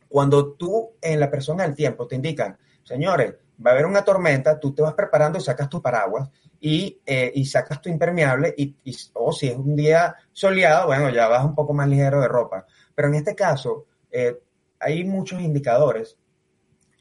Cuando 0.07 0.53
tú 0.53 0.91
en 1.01 1.19
la 1.19 1.29
persona 1.29 1.63
del 1.63 1.75
tiempo 1.75 2.07
te 2.07 2.15
indican, 2.15 2.57
señores, 2.83 3.35
va 3.63 3.71
a 3.71 3.73
haber 3.73 3.85
una 3.85 4.03
tormenta, 4.03 4.59
tú 4.59 4.73
te 4.73 4.81
vas 4.81 4.93
preparando 4.93 5.37
y 5.37 5.41
sacas 5.41 5.69
tu 5.69 5.81
paraguas 5.81 6.29
y, 6.59 6.99
eh, 7.05 7.31
y 7.33 7.45
sacas 7.45 7.81
tu 7.81 7.89
impermeable 7.89 8.53
y, 8.57 8.75
o 9.13 9.31
si 9.31 9.47
es 9.47 9.57
un 9.57 9.75
día 9.75 10.15
soleado, 10.31 10.87
bueno, 10.87 11.09
ya 11.09 11.27
vas 11.27 11.43
un 11.43 11.55
poco 11.55 11.73
más 11.73 11.87
ligero 11.87 12.21
de 12.21 12.27
ropa. 12.27 12.65
Pero 12.93 13.07
en 13.09 13.15
este 13.15 13.35
caso, 13.35 13.85
eh, 14.11 14.39
hay 14.79 15.03
muchos 15.03 15.41
indicadores 15.41 16.17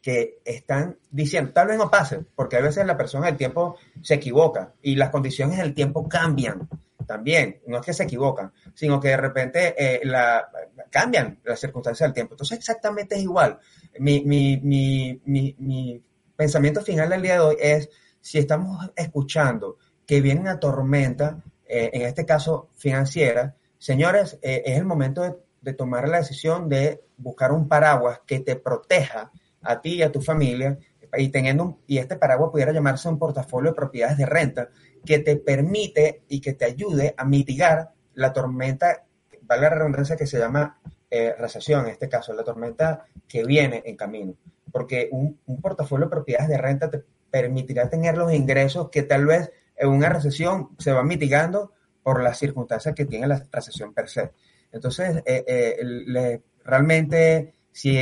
que 0.03 0.41
están 0.45 0.99
diciendo, 1.11 1.53
tal 1.53 1.69
vez 1.69 1.79
no 1.79 1.91
pase, 1.91 2.25
porque 2.35 2.57
a 2.57 2.61
veces 2.61 2.85
la 2.85 2.97
persona 2.97 3.27
del 3.27 3.37
tiempo 3.37 3.77
se 4.03 4.15
equivoca 4.15 4.75
y 4.83 4.97
las 4.97 5.09
condiciones 5.11 5.59
del 5.59 5.75
tiempo 5.75 6.07
cambian 6.07 6.69
también. 7.07 7.61
No 7.67 7.79
es 7.79 7.87
que 7.87 7.95
se 7.95 8.03
equivocan, 8.03 8.53
sino 8.75 9.01
que 9.01 9.09
de 9.09 9.17
repente 9.17 9.75
eh, 9.79 10.01
la, 10.05 10.47
cambian 10.91 11.41
las 11.45 11.61
circunstancias 11.61 12.09
del 12.09 12.15
tiempo. 12.15 12.35
Entonces 12.35 12.59
exactamente 12.59 13.15
es 13.15 13.23
igual. 13.23 13.59
Mi, 13.99 14.23
mi, 14.25 14.59
mi, 14.59 15.21
mi 15.25 16.03
pensamiento 16.37 16.83
final 16.83 17.09
del 17.09 17.23
día 17.23 17.35
de 17.35 17.41
hoy 17.41 17.57
es, 17.59 17.89
si 18.25 18.39
estamos 18.39 18.91
escuchando 18.97 19.77
que 20.07 20.23
viene 20.23 20.41
una 20.41 20.59
tormenta, 20.59 21.43
eh, 21.67 21.91
en 21.93 22.03
este 22.03 22.25
caso 22.25 22.71
financiera, 22.75 23.55
señores, 23.77 24.39
eh, 24.41 24.63
es 24.65 24.79
el 24.79 24.87
momento 24.87 25.45
de, 25.61 25.75
tomar 25.75 26.09
la 26.09 26.19
decisión 26.19 26.71
de 26.71 27.05
buscar 27.19 27.53
un 27.53 27.69
paraguas 27.69 28.23
que 28.27 28.41
te 28.41 28.57
proteja 28.57 29.31
a 29.61 29.81
ti 29.83 29.97
y 29.97 30.03
a 30.03 30.11
tu 30.11 30.23
familia 30.23 30.79
y 31.19 31.29
teniendo 31.29 31.81
y 31.87 31.99
este 31.99 32.17
paraguas 32.17 32.51
pudiera 32.51 32.73
llamarse 32.73 33.11
un 33.11 33.19
portafolio 33.19 33.73
de 33.73 33.77
propiedades 33.77 34.17
de 34.17 34.27
renta 34.27 34.69
que 35.05 35.19
te 35.19 35.37
permite 35.37 36.25
y 36.27 36.41
que 36.41 36.55
te 36.55 36.65
ayude 36.65 37.15
a 37.19 37.27
mitigar 37.27 37.93
la 38.15 38.33
tormenta, 38.33 39.05
vale 39.43 39.63
la 39.63 39.71
redundancia 39.71 40.17
que 40.17 40.27
se 40.27 40.39
llama 40.39 40.81
eh, 41.11 41.35
recesión, 41.39 41.85
en 41.85 41.93
este 41.93 42.09
caso, 42.09 42.33
la 42.33 42.43
tormenta 42.43 43.05
que 43.29 43.45
viene 43.45 43.83
en 43.85 43.97
camino. 43.97 44.35
Porque 44.73 45.09
un, 45.13 45.39
portafolio 45.61 46.07
de 46.07 46.11
propiedades 46.11 46.49
de 46.49 46.59
renta 46.59 46.91
te 46.91 47.05
permitirá 47.35 47.91
tener 47.91 48.17
los 48.17 48.33
ingresos 48.33 48.91
que 48.91 49.03
tal 49.03 49.27
vez 49.27 49.51
en 49.75 49.89
una 49.89 50.09
recesión 50.09 50.69
se 50.79 50.93
van 50.93 51.09
mitigando 51.09 51.73
por 52.01 52.23
las 52.23 52.39
circunstancias 52.39 52.95
que 52.95 53.07
tiene 53.07 53.27
la 53.27 53.45
recesión 53.51 53.93
per 53.93 54.09
se. 54.09 54.31
Entonces, 54.71 55.17
eh, 55.27 55.45
eh, 55.49 56.41
realmente, 56.65 57.55
si 57.73 57.99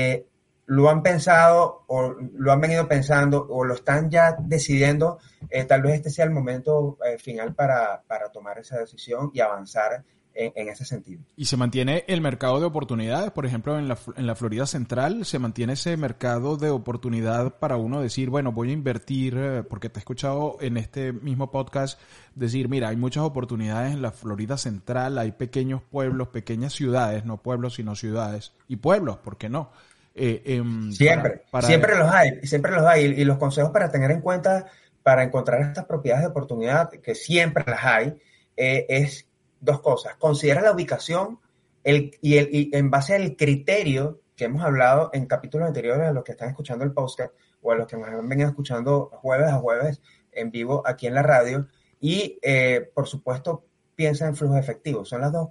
lo 0.66 0.90
han 0.90 1.03
pensado 1.03 1.85
o 1.87 2.11
lo 2.11 2.53
han 2.53 2.61
venido 2.61 2.87
pensando 2.87 3.47
o 3.49 3.64
lo 3.64 3.73
están 3.73 4.11
ya 4.11 4.37
decidiendo, 4.38 5.18
eh, 5.49 5.64
tal 5.64 5.81
vez 5.81 5.95
este 5.95 6.11
sea 6.11 6.27
el 6.27 6.31
momento 6.31 6.99
final 7.18 7.55
para, 7.55 8.03
para 8.07 8.31
tomar 8.31 8.59
esa 8.59 8.81
decisión 8.81 9.31
y 9.33 9.40
avanzar 9.40 10.05
en, 10.35 10.68
ese 10.68 10.85
sentido. 10.85 11.23
¿Y 11.37 11.45
se 11.45 11.57
mantiene 11.57 12.05
el 12.09 12.21
mercado 12.21 12.61
de 12.61 12.66
oportunidades? 12.66 13.31
Por 13.31 13.47
ejemplo, 13.47 13.79
en 13.79 13.88
la, 13.88 13.99
en 14.16 14.27
la 14.27 14.35
Florida 14.35 14.66
Central, 14.66 15.25
¿se 15.25 15.38
mantiene 15.38 15.75
ese 15.75 15.97
mercado 15.97 16.57
de 16.57 16.71
oportunidad 16.71 17.59
para 17.59 17.77
uno 17.77 18.01
decir, 18.01 18.31
bueno, 18.31 18.53
voy 18.53 18.71
a 18.71 18.73
invertir, 18.73 19.37
eh, 19.37 19.62
porque 19.62 19.88
te 19.88 19.99
he 19.99 20.01
escuchado 20.01 20.57
en 20.61 20.77
este 20.77 21.12
mismo 21.12 21.51
podcast 21.51 22.01
decir, 22.35 22.68
mira, 22.68 22.88
hay 22.88 22.97
muchas 22.97 23.25
oportunidades 23.25 23.92
en 23.92 24.03
la 24.03 24.12
Florida 24.12 24.57
Central, 24.57 25.18
hay 25.18 25.33
pequeños 25.33 25.83
pueblos, 25.83 26.29
pequeñas 26.29 26.73
ciudades, 26.73 27.25
no 27.25 27.42
pueblos, 27.42 27.75
sino 27.75 27.95
ciudades, 27.95 28.53
y 28.68 28.77
pueblos, 28.77 29.18
¿por 29.18 29.37
qué 29.37 29.49
no? 29.49 29.71
Eh, 30.14 30.42
em, 30.45 30.92
siempre, 30.92 31.42
siempre 31.61 31.97
los 31.97 32.11
hay, 32.11 32.47
siempre 32.47 32.73
los 32.73 32.85
hay. 32.85 33.05
Y 33.05 33.25
los 33.25 33.38
consejos 33.38 33.71
para 33.71 33.90
tener 33.90 34.11
en 34.11 34.21
cuenta, 34.21 34.66
para 35.03 35.23
encontrar 35.23 35.62
estas 35.62 35.87
propiedades 35.87 36.25
de 36.25 36.31
oportunidad, 36.31 36.90
que 36.90 37.14
siempre 37.14 37.64
las 37.66 37.85
hay, 37.85 38.14
eh, 38.57 38.87
es 38.88 39.27
dos 39.62 39.81
cosas. 39.81 40.16
Considera 40.16 40.61
la 40.61 40.72
ubicación 40.72 41.38
el, 41.85 42.18
y, 42.20 42.37
el, 42.37 42.48
y 42.55 42.70
en 42.75 42.90
base 42.90 43.14
al 43.14 43.37
criterio 43.37 44.20
que 44.37 44.44
hemos 44.44 44.62
hablado 44.62 45.11
en 45.12 45.27
capítulos 45.27 45.68
anteriores 45.68 46.09
a 46.09 46.12
los 46.12 46.25
que 46.25 46.33
están 46.33 46.51
escuchando 46.51 46.85
el 46.85 46.92
podcast 46.92 47.33
o 47.62 47.72
a 47.72 47.77
los 47.77 47.87
que 47.87 47.96
nos 47.96 48.09
han 48.09 48.29
venido 48.29 48.48
escuchando 48.48 49.11
jueves 49.14 49.51
a 49.51 49.59
jueves 49.59 50.03
en 50.33 50.51
vivo 50.51 50.83
aquí 50.85 51.07
en 51.07 51.14
la 51.14 51.22
radio. 51.22 51.68
Y, 52.01 52.38
eh, 52.42 52.90
por 52.94 53.07
supuesto, 53.07 53.64
piensa 53.94 54.27
en 54.27 54.35
flujo 54.35 54.57
efectivo. 54.57 55.05
Son 55.05 55.20
las 55.20 55.33
dos 55.33 55.51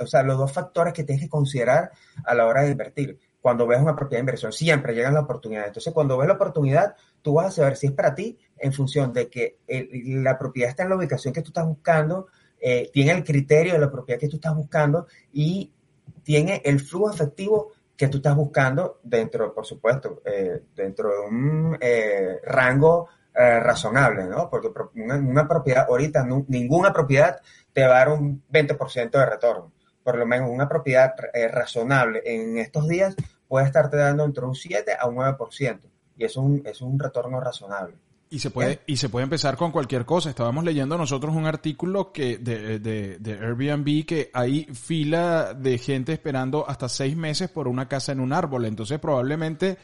o 0.00 0.06
sea, 0.06 0.22
los 0.22 0.38
dos 0.38 0.52
factores 0.52 0.94
que 0.94 1.04
tienes 1.04 1.24
que 1.24 1.28
considerar 1.28 1.90
a 2.24 2.34
la 2.34 2.46
hora 2.46 2.62
de 2.62 2.70
invertir. 2.70 3.18
Cuando 3.40 3.66
ves 3.66 3.80
una 3.80 3.96
propiedad 3.96 4.18
de 4.18 4.22
inversión, 4.22 4.52
siempre 4.52 4.94
llegan 4.94 5.14
las 5.14 5.24
oportunidades. 5.24 5.68
Entonces, 5.68 5.92
cuando 5.92 6.18
ves 6.18 6.28
la 6.28 6.34
oportunidad, 6.34 6.94
tú 7.22 7.34
vas 7.34 7.46
a 7.46 7.50
saber 7.50 7.76
si 7.76 7.86
es 7.86 7.92
para 7.92 8.14
ti 8.14 8.38
en 8.58 8.72
función 8.72 9.12
de 9.12 9.28
que 9.28 9.58
la 9.66 10.38
propiedad 10.38 10.70
está 10.70 10.82
en 10.82 10.90
la 10.90 10.96
ubicación 10.96 11.32
que 11.32 11.42
tú 11.42 11.48
estás 11.48 11.66
buscando, 11.66 12.28
eh, 12.60 12.90
tiene 12.92 13.12
el 13.12 13.24
criterio 13.24 13.74
de 13.74 13.78
la 13.78 13.90
propiedad 13.90 14.20
que 14.20 14.28
tú 14.28 14.36
estás 14.36 14.54
buscando 14.54 15.06
y 15.32 15.72
tiene 16.22 16.60
el 16.64 16.80
flujo 16.80 17.10
efectivo 17.10 17.72
que 17.96 18.08
tú 18.08 18.18
estás 18.18 18.36
buscando 18.36 19.00
dentro, 19.02 19.52
por 19.54 19.66
supuesto, 19.66 20.22
eh, 20.24 20.62
dentro 20.74 21.10
de 21.10 21.18
un 21.20 21.78
eh, 21.80 22.40
rango 22.44 23.08
razonable, 23.40 24.24
¿no? 24.24 24.50
Porque 24.50 24.68
una, 24.96 25.46
propiedad, 25.46 25.86
ahorita 25.88 26.26
ninguna 26.48 26.92
propiedad 26.92 27.40
te 27.72 27.86
va 27.86 27.94
a 27.94 27.98
dar 28.00 28.08
un 28.08 28.42
20% 28.50 29.10
de 29.10 29.26
retorno. 29.26 29.70
Por 30.02 30.18
lo 30.18 30.26
menos 30.26 30.50
una 30.50 30.68
propiedad 30.68 31.14
razonable 31.52 32.20
en 32.24 32.58
estos 32.58 32.88
días 32.88 33.14
puede 33.46 33.66
estarte 33.66 33.96
dando 33.96 34.24
entre 34.24 34.44
un 34.44 34.56
7 34.56 34.96
a 34.98 35.06
un 35.06 35.16
9%. 35.18 35.80
Y 36.16 36.24
es 36.24 36.36
un, 36.36 36.62
es 36.66 36.80
un 36.80 36.98
retorno 36.98 37.40
razonable. 37.40 37.94
Y 38.30 38.40
se 38.40 38.50
puede, 38.50 38.80
y 38.86 38.96
se 38.96 39.08
puede 39.08 39.24
empezar 39.24 39.56
con 39.56 39.72
cualquier 39.72 40.04
cosa. 40.04 40.28
Estábamos 40.28 40.62
leyendo 40.62 40.98
nosotros 40.98 41.34
un 41.34 41.46
artículo 41.46 42.12
que 42.12 42.36
de, 42.36 42.78
de, 42.78 43.18
de, 43.18 43.32
Airbnb 43.32 44.04
que 44.04 44.30
hay 44.34 44.64
fila 44.64 45.54
de 45.54 45.78
gente 45.78 46.12
esperando 46.12 46.68
hasta 46.68 46.88
seis 46.88 47.16
meses 47.16 47.48
por 47.48 47.68
una 47.68 47.88
casa 47.88 48.12
en 48.12 48.20
un 48.20 48.34
árbol. 48.34 48.66
Entonces 48.66 48.98
probablemente 48.98 49.78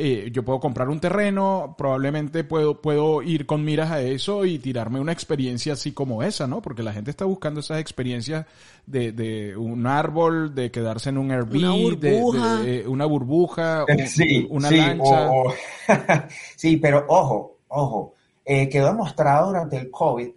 eh, 0.00 0.30
yo 0.32 0.44
puedo 0.44 0.60
comprar 0.60 0.88
un 0.90 1.00
terreno, 1.00 1.74
probablemente 1.76 2.44
puedo, 2.44 2.80
puedo 2.80 3.20
ir 3.20 3.46
con 3.46 3.64
miras 3.64 3.90
a 3.90 4.00
eso 4.00 4.44
y 4.44 4.60
tirarme 4.60 5.00
una 5.00 5.10
experiencia 5.10 5.72
así 5.72 5.90
como 5.90 6.22
esa, 6.22 6.46
¿no? 6.46 6.62
Porque 6.62 6.84
la 6.84 6.92
gente 6.92 7.10
está 7.10 7.24
buscando 7.24 7.58
esas 7.58 7.80
experiencias 7.80 8.46
de, 8.86 9.10
de 9.10 9.56
un 9.56 9.88
árbol, 9.88 10.54
de 10.54 10.70
quedarse 10.70 11.08
en 11.08 11.18
un 11.18 11.32
Airbnb, 11.32 11.98
de, 11.98 12.18
eh, 12.64 12.86
una 12.86 13.06
burbuja, 13.06 13.84
una 14.50 14.70
lancha. 14.70 15.30
sí, 16.54 16.76
pero 16.76 17.04
ojo, 17.08 17.57
ojo, 17.68 18.14
eh, 18.44 18.68
quedó 18.68 18.88
demostrado 18.88 19.48
durante 19.48 19.76
el 19.76 19.90
COVID 19.90 20.30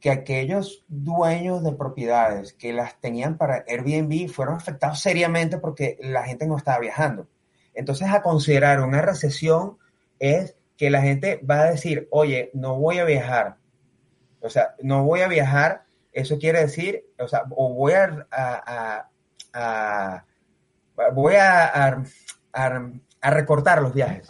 que 0.00 0.10
aquellos 0.10 0.84
dueños 0.88 1.62
de 1.64 1.72
propiedades 1.72 2.52
que 2.52 2.72
las 2.72 3.00
tenían 3.00 3.36
para 3.36 3.64
Airbnb 3.66 4.28
fueron 4.28 4.54
afectados 4.54 5.00
seriamente 5.00 5.58
porque 5.58 5.98
la 6.00 6.22
gente 6.24 6.46
no 6.46 6.56
estaba 6.56 6.78
viajando. 6.78 7.26
Entonces, 7.74 8.08
a 8.08 8.22
considerar 8.22 8.80
una 8.80 9.02
recesión 9.02 9.78
es 10.18 10.56
que 10.76 10.90
la 10.90 11.02
gente 11.02 11.40
va 11.48 11.62
a 11.62 11.70
decir, 11.70 12.08
oye, 12.10 12.50
no 12.54 12.78
voy 12.78 12.98
a 12.98 13.04
viajar. 13.04 13.56
O 14.40 14.48
sea, 14.48 14.74
no 14.82 15.04
voy 15.04 15.20
a 15.20 15.28
viajar, 15.28 15.84
eso 16.12 16.38
quiere 16.38 16.60
decir, 16.60 17.04
o 17.18 17.26
sea, 17.26 17.42
o 17.50 17.74
voy 17.74 17.94
a, 17.94 18.26
a, 19.52 20.24
voy 21.12 21.34
a, 21.34 22.04
a 22.52 23.30
recortar 23.30 23.82
los 23.82 23.92
viajes. 23.92 24.28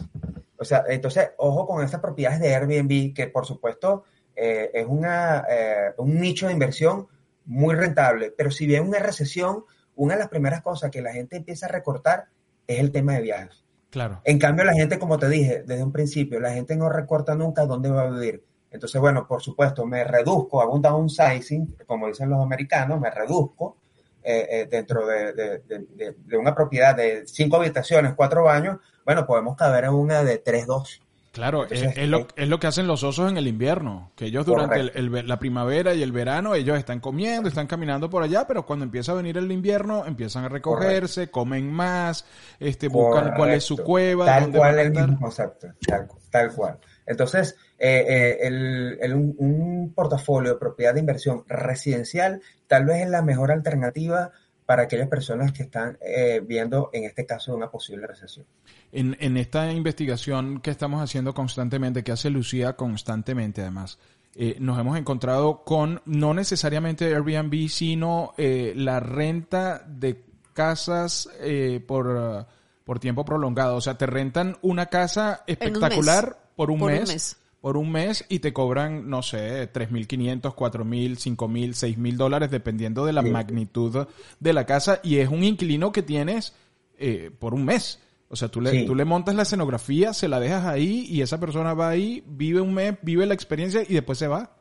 O 0.59 0.65
sea, 0.65 0.83
entonces, 0.87 1.31
ojo 1.37 1.65
con 1.65 1.83
estas 1.83 2.01
propiedades 2.01 2.39
de 2.39 2.53
Airbnb, 2.53 3.13
que 3.13 3.27
por 3.27 3.45
supuesto 3.45 4.03
eh, 4.35 4.71
es 4.73 4.85
una, 4.85 5.45
eh, 5.49 5.93
un 5.97 6.19
nicho 6.19 6.47
de 6.47 6.53
inversión 6.53 7.07
muy 7.45 7.75
rentable, 7.75 8.33
pero 8.37 8.51
si 8.51 8.67
viene 8.67 8.87
una 8.87 8.99
recesión, 8.99 9.63
una 9.95 10.13
de 10.13 10.19
las 10.19 10.29
primeras 10.29 10.61
cosas 10.61 10.91
que 10.91 11.01
la 11.01 11.13
gente 11.13 11.37
empieza 11.37 11.65
a 11.65 11.69
recortar 11.69 12.27
es 12.67 12.79
el 12.79 12.91
tema 12.91 13.13
de 13.13 13.21
viajes. 13.21 13.65
Claro. 13.89 14.21
En 14.23 14.37
cambio, 14.37 14.65
la 14.65 14.73
gente, 14.73 14.99
como 14.99 15.17
te 15.17 15.29
dije 15.29 15.63
desde 15.65 15.83
un 15.83 15.91
principio, 15.91 16.39
la 16.39 16.53
gente 16.53 16.75
no 16.75 16.89
recorta 16.89 17.35
nunca 17.35 17.65
dónde 17.65 17.89
va 17.89 18.03
a 18.03 18.09
vivir. 18.09 18.43
Entonces, 18.71 19.01
bueno, 19.01 19.27
por 19.27 19.41
supuesto, 19.41 19.85
me 19.85 20.03
reduzco, 20.03 20.61
hago 20.61 20.75
un 20.75 20.81
downsizing, 20.81 21.77
como 21.87 22.07
dicen 22.07 22.29
los 22.29 22.41
americanos, 22.41 22.99
me 22.99 23.09
reduzco 23.09 23.77
eh, 24.23 24.67
dentro 24.69 25.05
de, 25.05 25.33
de, 25.33 26.37
una 26.37 26.53
propiedad 26.53 26.95
de 26.95 27.25
cinco 27.25 27.57
habitaciones, 27.57 28.13
cuatro 28.15 28.43
baños, 28.43 28.77
bueno, 29.05 29.25
podemos 29.25 29.57
caber 29.57 29.85
en 29.85 29.91
una 29.91 30.23
de 30.23 30.43
3-2. 30.43 30.99
Claro, 31.31 31.65
es, 31.69 32.09
lo, 32.09 32.27
es, 32.35 32.49
lo, 32.49 32.59
que 32.59 32.67
hacen 32.67 32.87
los 32.87 33.03
osos 33.03 33.29
en 33.29 33.37
el 33.37 33.47
invierno, 33.47 34.11
que 34.15 34.25
ellos 34.25 34.47
durante 34.47 34.83
la 35.23 35.37
primavera 35.37 35.93
y 35.93 36.01
el 36.01 36.11
verano, 36.11 36.55
ellos 36.55 36.77
están 36.77 36.99
comiendo, 36.99 37.47
están 37.47 37.67
caminando 37.67 38.09
por 38.09 38.23
allá, 38.23 38.47
pero 38.47 38.65
cuando 38.65 38.83
empieza 38.83 39.11
a 39.11 39.15
venir 39.15 39.37
el 39.37 39.51
invierno, 39.51 40.05
empiezun 40.07 40.45
a 40.45 40.49
recogerse, 40.49 41.29
comen 41.29 41.71
más, 41.71 42.25
este, 42.59 42.87
buscan 42.87 43.35
cuál 43.35 43.51
es 43.51 43.63
su 43.63 43.77
cueva. 43.77 44.25
Tal 44.25 44.51
cual 44.51 44.79
el 44.79 44.91
mismo 44.91 45.19
concepto, 45.19 45.67
tal, 46.31 46.51
cual. 46.53 46.79
Entonces, 47.05 47.55
eh, 47.79 48.37
eh, 48.41 48.97
el, 49.01 49.13
un, 49.13 49.35
un 49.37 49.93
portafolio 49.93 50.53
de 50.53 50.59
propiedad 50.59 50.93
de 50.93 50.99
inversión 50.99 51.43
residencial 51.47 52.41
tal 52.67 52.85
vez 52.85 53.03
es 53.03 53.09
la 53.09 53.21
mejor 53.21 53.51
alternativa 53.51 54.31
para 54.69 54.83
aquellas 54.83 55.07
personas 55.07 55.51
que 55.51 55.63
están 55.63 55.97
eh, 55.99 56.43
viendo, 56.45 56.91
en 56.93 57.05
este 57.05 57.25
caso, 57.25 57.55
una 57.55 57.71
posible 57.71 58.05
recesión. 58.05 58.45
En, 58.91 59.17
en, 59.19 59.35
esta 59.35 59.71
investigación 59.71 60.61
que 60.61 60.69
estamos 60.69 61.01
haciendo 61.01 61.33
constantemente, 61.33 62.03
que 62.03 62.11
hace 62.11 62.29
Lucía 62.29 62.73
constantemente 62.73 63.61
además, 63.61 63.97
eh, 64.35 64.57
nos 64.59 64.77
hemos 64.77 64.95
encontrado 64.95 65.63
con 65.63 66.03
no 66.05 66.35
necesariamente 66.35 67.05
Airbnb, 67.05 67.67
sino 67.67 68.35
eh, 68.37 68.73
la 68.75 68.99
renta 68.99 69.83
de 69.87 70.23
casas 70.53 71.27
por, 71.87 72.45
por 72.83 72.99
tiempo 72.99 73.25
prolongado. 73.25 73.75
O 73.77 73.81
sea, 73.81 73.97
te 73.97 74.05
rentan 74.05 74.55
una 74.61 74.85
casa 74.85 75.43
espectacular 75.47 76.37
por 76.55 76.69
un 76.69 76.85
mes 76.85 77.39
por 77.61 77.77
un 77.77 77.91
mes 77.91 78.25
y 78.29 78.39
te 78.39 78.53
cobran, 78.53 79.09
no 79.09 79.21
sé, 79.21 79.71
3.500, 79.71 80.55
4.000, 80.55 81.35
5.000, 81.35 81.69
6.000 81.95 82.15
dólares, 82.15 82.51
dependiendo 82.51 83.05
de 83.05 83.13
la 83.13 83.21
magnitud 83.21 84.07
de 84.39 84.53
la 84.53 84.65
casa. 84.65 84.99
Y 85.03 85.17
es 85.17 85.29
un 85.29 85.43
inquilino 85.43 85.91
que 85.91 86.01
tienes 86.01 86.53
eh, 86.97 87.31
por 87.37 87.53
un 87.53 87.65
mes. 87.65 87.99
O 88.29 88.35
sea, 88.35 88.47
tú 88.47 88.61
le, 88.61 88.85
tú 88.85 88.95
le 88.95 89.05
montas 89.05 89.35
la 89.35 89.41
escenografía, 89.41 90.13
se 90.13 90.27
la 90.27 90.39
dejas 90.39 90.65
ahí 90.65 91.05
y 91.09 91.21
esa 91.21 91.39
persona 91.39 91.73
va 91.73 91.89
ahí, 91.89 92.23
vive 92.27 92.61
un 92.61 92.73
mes, 92.73 92.93
vive 93.01 93.25
la 93.25 93.33
experiencia 93.33 93.81
y 93.87 93.93
después 93.93 94.19
se 94.19 94.27
va. 94.27 94.55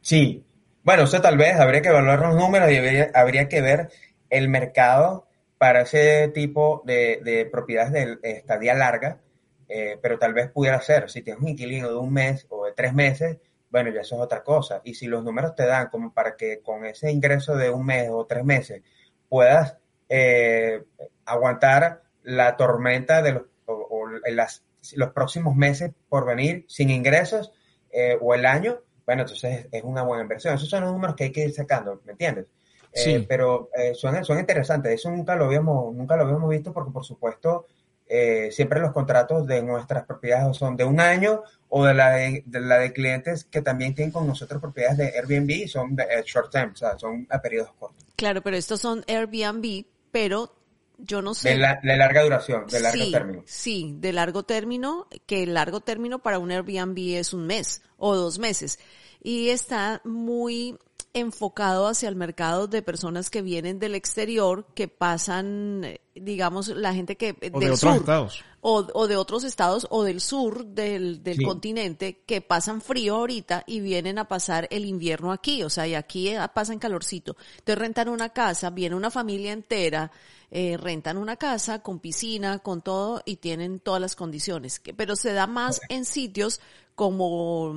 Sí. 0.00 0.44
Bueno, 0.82 1.04
eso 1.04 1.20
tal 1.20 1.36
vez 1.36 1.58
habría 1.58 1.82
que 1.82 1.88
evaluar 1.88 2.20
los 2.20 2.34
números 2.34 2.70
y 2.70 2.76
habría, 3.14 3.48
que 3.48 3.60
ver 3.60 3.90
el 4.28 4.48
mercado 4.48 5.26
para 5.56 5.82
ese 5.82 6.28
tipo 6.28 6.82
de, 6.84 7.20
de 7.24 7.46
propiedades 7.46 7.92
de 7.92 8.30
estadía 8.30 8.74
larga 8.74 9.20
eh, 9.68 9.98
pero 10.00 10.18
tal 10.18 10.32
vez 10.32 10.50
pudiera 10.50 10.80
ser, 10.80 11.10
si 11.10 11.22
tienes 11.22 11.42
un 11.42 11.48
inquilino 11.48 11.88
de 11.88 11.96
un 11.96 12.12
mes 12.12 12.46
o 12.48 12.66
de 12.66 12.72
tres 12.72 12.94
meses, 12.94 13.38
bueno, 13.70 13.90
ya 13.90 14.00
eso 14.00 14.14
es 14.16 14.20
otra 14.22 14.42
cosa. 14.42 14.80
Y 14.84 14.94
si 14.94 15.06
los 15.06 15.24
números 15.24 15.54
te 15.54 15.66
dan 15.66 15.88
como 15.88 16.12
para 16.12 16.36
que 16.36 16.60
con 16.60 16.84
ese 16.84 17.10
ingreso 17.10 17.56
de 17.56 17.70
un 17.70 17.84
mes 17.84 18.08
o 18.10 18.26
tres 18.26 18.44
meses 18.44 18.82
puedas 19.28 19.76
eh, 20.08 20.84
aguantar 21.24 22.02
la 22.22 22.56
tormenta 22.56 23.22
de 23.22 23.32
los, 23.32 23.42
o, 23.66 24.06
las, 24.30 24.64
los 24.94 25.10
próximos 25.10 25.56
meses 25.56 25.92
por 26.08 26.24
venir 26.26 26.64
sin 26.68 26.90
ingresos 26.90 27.52
eh, 27.90 28.16
o 28.20 28.34
el 28.34 28.46
año, 28.46 28.82
bueno, 29.04 29.22
entonces 29.22 29.66
es 29.70 29.82
una 29.82 30.02
buena 30.02 30.22
inversión. 30.22 30.54
Esos 30.54 30.68
son 30.68 30.84
los 30.84 30.92
números 30.92 31.16
que 31.16 31.24
hay 31.24 31.32
que 31.32 31.44
ir 31.44 31.52
sacando, 31.52 32.00
¿me 32.04 32.12
entiendes? 32.12 32.46
Sí. 32.92 33.26
pero 33.28 33.68
son, 33.92 34.24
son 34.24 34.38
interesantes. 34.38 34.94
Eso 34.94 35.10
nunca 35.10 35.36
lo 35.36 35.44
habíamos, 35.44 35.94
nunca 35.94 36.16
lo 36.16 36.22
habíamos 36.22 36.48
visto 36.48 36.72
porque, 36.72 36.90
por 36.90 37.04
supuesto, 37.04 37.66
eh, 38.08 38.50
siempre 38.52 38.80
los 38.80 38.92
contratos 38.92 39.46
de 39.46 39.62
nuestras 39.62 40.04
propiedades 40.04 40.56
son 40.56 40.76
de 40.76 40.84
un 40.84 41.00
año 41.00 41.42
o 41.68 41.84
de 41.84 41.94
la 41.94 42.10
de, 42.10 42.44
la 42.46 42.78
de 42.78 42.92
clientes 42.92 43.44
que 43.44 43.62
también 43.62 43.94
tienen 43.94 44.12
con 44.12 44.26
nosotros 44.26 44.60
propiedades 44.60 44.98
de 44.98 45.18
Airbnb 45.18 45.50
y 45.50 45.68
son 45.68 45.96
de 45.96 46.04
eh, 46.04 46.22
short 46.24 46.52
term, 46.52 46.72
o 46.72 46.76
sea, 46.76 46.96
son 46.98 47.26
a 47.30 47.40
periodos 47.40 47.72
cortos. 47.78 48.04
Claro, 48.14 48.42
pero 48.42 48.56
estos 48.56 48.80
son 48.80 49.04
Airbnb, 49.08 49.84
pero 50.12 50.54
yo 50.98 51.20
no 51.20 51.34
sé. 51.34 51.50
De, 51.50 51.56
larga 51.56 52.22
duración, 52.22 52.66
de 52.66 52.80
largo 52.80 53.10
término. 53.10 53.42
Sí, 53.44 53.94
de 53.98 54.12
largo 54.12 54.44
término, 54.44 55.08
que 55.26 55.42
el 55.42 55.54
largo 55.54 55.80
término 55.80 56.20
para 56.20 56.38
un 56.38 56.50
Airbnb 56.50 56.96
es 57.16 57.32
un 57.32 57.46
mes 57.46 57.82
o 57.96 58.14
dos 58.14 58.38
meses. 58.38 58.78
Y 59.22 59.48
está 59.50 60.00
muy 60.04 60.78
enfocado 61.16 61.88
hacia 61.88 62.10
el 62.10 62.14
mercado 62.16 62.66
de 62.66 62.82
personas 62.82 63.30
que 63.30 63.40
vienen 63.40 63.78
del 63.78 63.94
exterior, 63.94 64.66
que 64.74 64.86
pasan, 64.86 65.82
eh, 65.84 66.00
digamos, 66.14 66.68
la 66.68 66.92
gente 66.92 67.16
que 67.16 67.30
o 67.52 67.58
de 67.58 67.70
otros 67.70 67.96
estados. 67.96 68.44
O, 68.68 69.06
de 69.06 69.16
otros 69.16 69.44
estados 69.44 69.86
o 69.90 70.02
del 70.02 70.20
sur 70.20 70.66
del, 70.66 71.22
del 71.22 71.40
continente 71.42 72.22
que 72.26 72.40
pasan 72.40 72.80
frío 72.80 73.14
ahorita 73.14 73.62
y 73.64 73.78
vienen 73.78 74.18
a 74.18 74.26
pasar 74.26 74.66
el 74.72 74.86
invierno 74.86 75.30
aquí, 75.30 75.62
o 75.62 75.70
sea, 75.70 75.86
y 75.86 75.94
aquí 75.94 76.28
eh, 76.28 76.40
pasan 76.52 76.80
calorcito. 76.80 77.36
Entonces 77.58 77.78
rentan 77.78 78.08
una 78.08 78.30
casa, 78.30 78.70
viene 78.70 78.96
una 78.96 79.12
familia 79.12 79.52
entera, 79.52 80.10
eh, 80.50 80.76
rentan 80.76 81.16
una 81.16 81.36
casa 81.36 81.80
con 81.82 82.00
piscina, 82.00 82.58
con 82.58 82.82
todo 82.82 83.22
y 83.24 83.36
tienen 83.36 83.80
todas 83.80 84.00
las 84.00 84.16
condiciones. 84.16 84.82
Pero 84.96 85.16
se 85.16 85.32
da 85.32 85.46
más 85.46 85.80
en 85.88 86.04
sitios 86.04 86.60
como, 86.96 87.74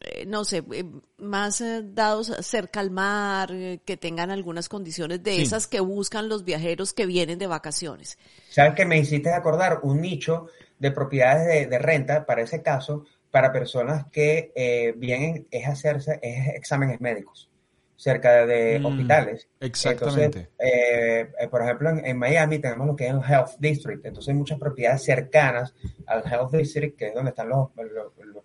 eh, 0.00 0.24
no 0.26 0.44
sé, 0.44 0.64
eh, 0.72 0.84
más 1.18 1.60
eh, 1.60 1.82
dados 1.84 2.32
cerca 2.40 2.80
al 2.80 2.90
mar, 2.90 3.50
que 3.84 3.96
tengan 3.98 4.30
algunas 4.30 4.70
condiciones 4.70 5.22
de 5.22 5.42
esas 5.42 5.66
que 5.66 5.80
buscan 5.80 6.28
los 6.28 6.42
viajeros 6.44 6.94
que 6.94 7.04
vienen 7.04 7.38
de 7.38 7.46
vacaciones. 7.46 8.18
¿Sabes 8.48 8.74
que 8.74 8.86
me 8.86 8.98
hiciste 8.98 9.30
acordar? 9.30 9.80
Un 9.82 10.00
nicho 10.00 10.46
de 10.78 10.90
propiedades 10.90 11.68
de, 11.68 11.78
renta, 11.78 12.24
para 12.24 12.42
ese 12.42 12.62
caso, 12.62 13.04
para 13.30 13.52
personas 13.52 14.06
que 14.10 14.94
vienen 14.96 15.46
es 15.50 15.68
hacerse 15.68 16.18
es 16.22 16.48
exámenes 16.54 17.00
médicos 17.00 17.51
cerca 18.02 18.44
de 18.46 18.80
mm, 18.80 18.86
hospitales. 18.86 19.48
Exactamente. 19.60 20.50
Entonces, 20.58 21.48
por 21.48 21.62
ejemplo, 21.62 21.90
en, 21.90 22.18
Miami 22.18 22.58
tenemos 22.58 22.88
lo 22.88 22.96
que 22.96 23.06
es 23.06 23.12
el 23.12 23.20
Health 23.22 23.50
District. 23.60 24.04
Entonces, 24.04 24.30
hay 24.30 24.34
muchas 24.34 24.58
propiedades 24.58 25.04
cercanas 25.04 25.72
al 26.06 26.24
Health 26.26 26.50
District, 26.50 26.98
que 26.98 27.08
es 27.08 27.14
donde 27.14 27.30
están 27.30 27.48
los 27.48 27.70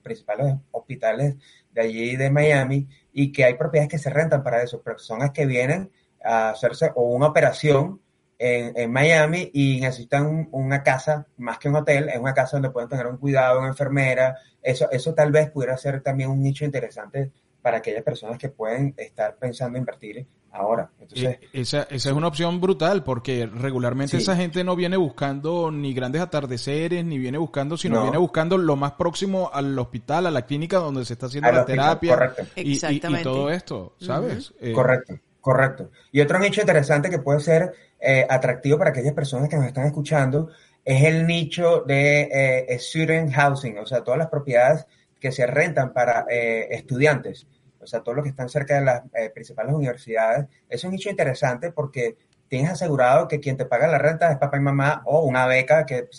principales 0.04 0.58
hospitales 0.72 1.36
de 1.72 1.82
allí 1.82 2.16
de 2.16 2.30
Miami 2.30 2.88
y 3.12 3.32
que 3.32 3.46
hay 3.46 3.56
propiedades 3.56 3.90
que 3.90 3.98
se 3.98 4.12
rentan 4.12 4.44
para 4.44 4.62
eso, 4.62 4.84
personas 4.84 5.32
que 5.32 5.48
vienen 5.48 5.90
a 6.24 6.52
hacerse 6.52 6.92
o 6.94 7.16
una 7.16 7.28
operación 7.28 8.00
en, 8.38 8.92
Miami 8.92 9.50
y 9.52 9.82
necesitan 9.82 10.50
una 10.52 10.84
casa 10.84 11.26
más 11.38 11.58
que 11.58 11.70
un 11.70 11.78
hotel, 11.78 12.10
es 12.10 12.20
una 12.20 12.36
casa 12.36 12.58
donde 12.58 12.70
pueden 12.70 12.90
tener 12.90 13.08
un 13.08 13.18
cuidado, 13.18 13.58
una 13.58 13.70
enfermera, 13.70 14.38
eso, 14.62 14.88
eso 14.92 15.16
tal 15.16 15.32
vez 15.32 15.50
pudiera 15.50 15.76
ser 15.78 16.02
también 16.02 16.30
un 16.30 16.44
nicho 16.44 16.64
interesante 16.64 17.32
para 17.68 17.80
aquellas 17.80 18.02
personas 18.02 18.38
que 18.38 18.48
pueden 18.48 18.94
estar 18.96 19.36
pensando 19.36 19.78
invertir 19.78 20.26
ahora. 20.54 20.90
Entonces, 21.02 21.38
esa, 21.52 21.82
esa 21.90 22.10
es 22.10 22.16
una 22.16 22.28
opción 22.28 22.62
brutal 22.62 23.04
porque 23.04 23.46
regularmente 23.46 24.16
esa 24.16 24.38
gente 24.38 24.64
no 24.64 24.78
viene 24.78 24.96
buscando 24.96 25.70
ni 25.70 25.94
grandes 25.94 26.22
atardeceres, 26.22 27.04
ni 27.04 27.18
viene 27.18 27.38
buscando, 27.38 27.76
sino 27.76 28.04
viene 28.04 28.20
buscando 28.20 28.58
lo 28.58 28.78
más 28.78 28.94
próximo 28.94 29.52
al 29.54 29.78
hospital, 29.78 30.28
a 30.28 30.32
la 30.32 30.46
clínica 30.46 30.78
donde 30.78 31.04
se 31.04 31.12
está 31.12 31.26
haciendo 31.26 31.52
la 31.52 31.66
terapia 31.66 32.34
y, 32.56 32.80
y, 32.86 33.22
todo 33.22 33.52
esto, 33.52 33.98
¿sabes? 34.00 34.54
Eh, 34.62 34.72
correcto, 34.72 35.16
correcto. 35.42 35.92
Y 36.14 36.22
otro 36.22 36.40
nicho 36.40 36.62
interesante 36.62 37.10
que 37.10 37.20
puede 37.20 37.42
ser 37.42 37.74
eh, 38.00 38.26
atractivo 38.30 38.78
para 38.78 38.92
aquellas 38.92 39.14
personas 39.14 39.50
que 39.50 39.58
nos 39.58 39.66
están 39.66 39.88
escuchando 39.88 40.52
es 40.86 41.04
el 41.04 41.28
nicho 41.28 41.82
de 41.86 42.30
eh, 42.32 42.80
student 42.80 43.34
housing, 43.34 43.78
o 43.78 43.86
sea, 43.86 44.06
todas 44.06 44.20
las 44.20 44.30
propiedades 44.30 44.86
que 45.20 45.34
se 45.34 45.46
rentan 45.46 45.92
para 45.92 46.26
estudiantes 46.30 47.46
o 47.88 47.90
sea, 47.90 48.04
todos 48.04 48.18
los 48.18 48.24
que 48.24 48.32
están 48.32 48.50
cerca 48.50 48.76
de 48.76 48.82
las 48.82 49.04
eh, 49.14 49.30
principales 49.30 49.74
universidades, 49.74 50.46
es 50.68 50.84
un 50.84 50.92
nicho 50.92 51.10
interesante 51.10 51.72
porque 51.72 52.18
tienes 52.50 52.70
asegurado 52.70 53.30
que 53.30 53.40
quien 53.40 53.56
te 53.56 53.66
paga 53.66 53.88
la 53.88 53.98
renta 53.98 54.30
es 54.30 54.38
papá 54.38 54.58
y 54.58 54.60
mamá 54.60 55.04
o 55.06 55.22
una 55.22 55.48
beca 55.48 55.86
que 55.86 56.10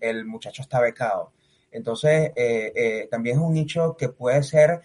el 0.00 0.24
muchacho 0.24 0.62
está 0.62 0.80
becado. 0.80 1.32
Entonces, 1.70 2.32
eh, 2.34 2.72
eh, 2.74 3.08
también 3.10 3.36
es 3.36 3.42
un 3.42 3.52
nicho 3.52 3.94
que 3.96 4.08
puede 4.08 4.42
ser 4.42 4.80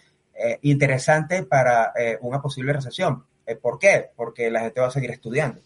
interesante 0.62 1.44
para 1.44 1.92
una 2.20 2.42
posible 2.42 2.72
recesión. 2.72 3.24
¿Por 3.62 3.78
qué? 3.78 4.10
Porque 4.16 4.50
la 4.50 4.62
gente 4.62 4.80
va 4.80 4.88
a 4.88 4.90
seguir 4.90 5.12
estudiando. 5.12 5.60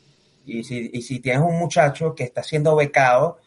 Y 0.44 0.62
si, 0.62 0.90
y 0.92 1.00
si 1.00 1.20
tienes 1.20 1.40
un 1.40 1.58
muchacho 1.58 2.14
que 2.14 2.24
está 2.24 2.42
siendo 2.42 2.76
becado, 2.76 3.38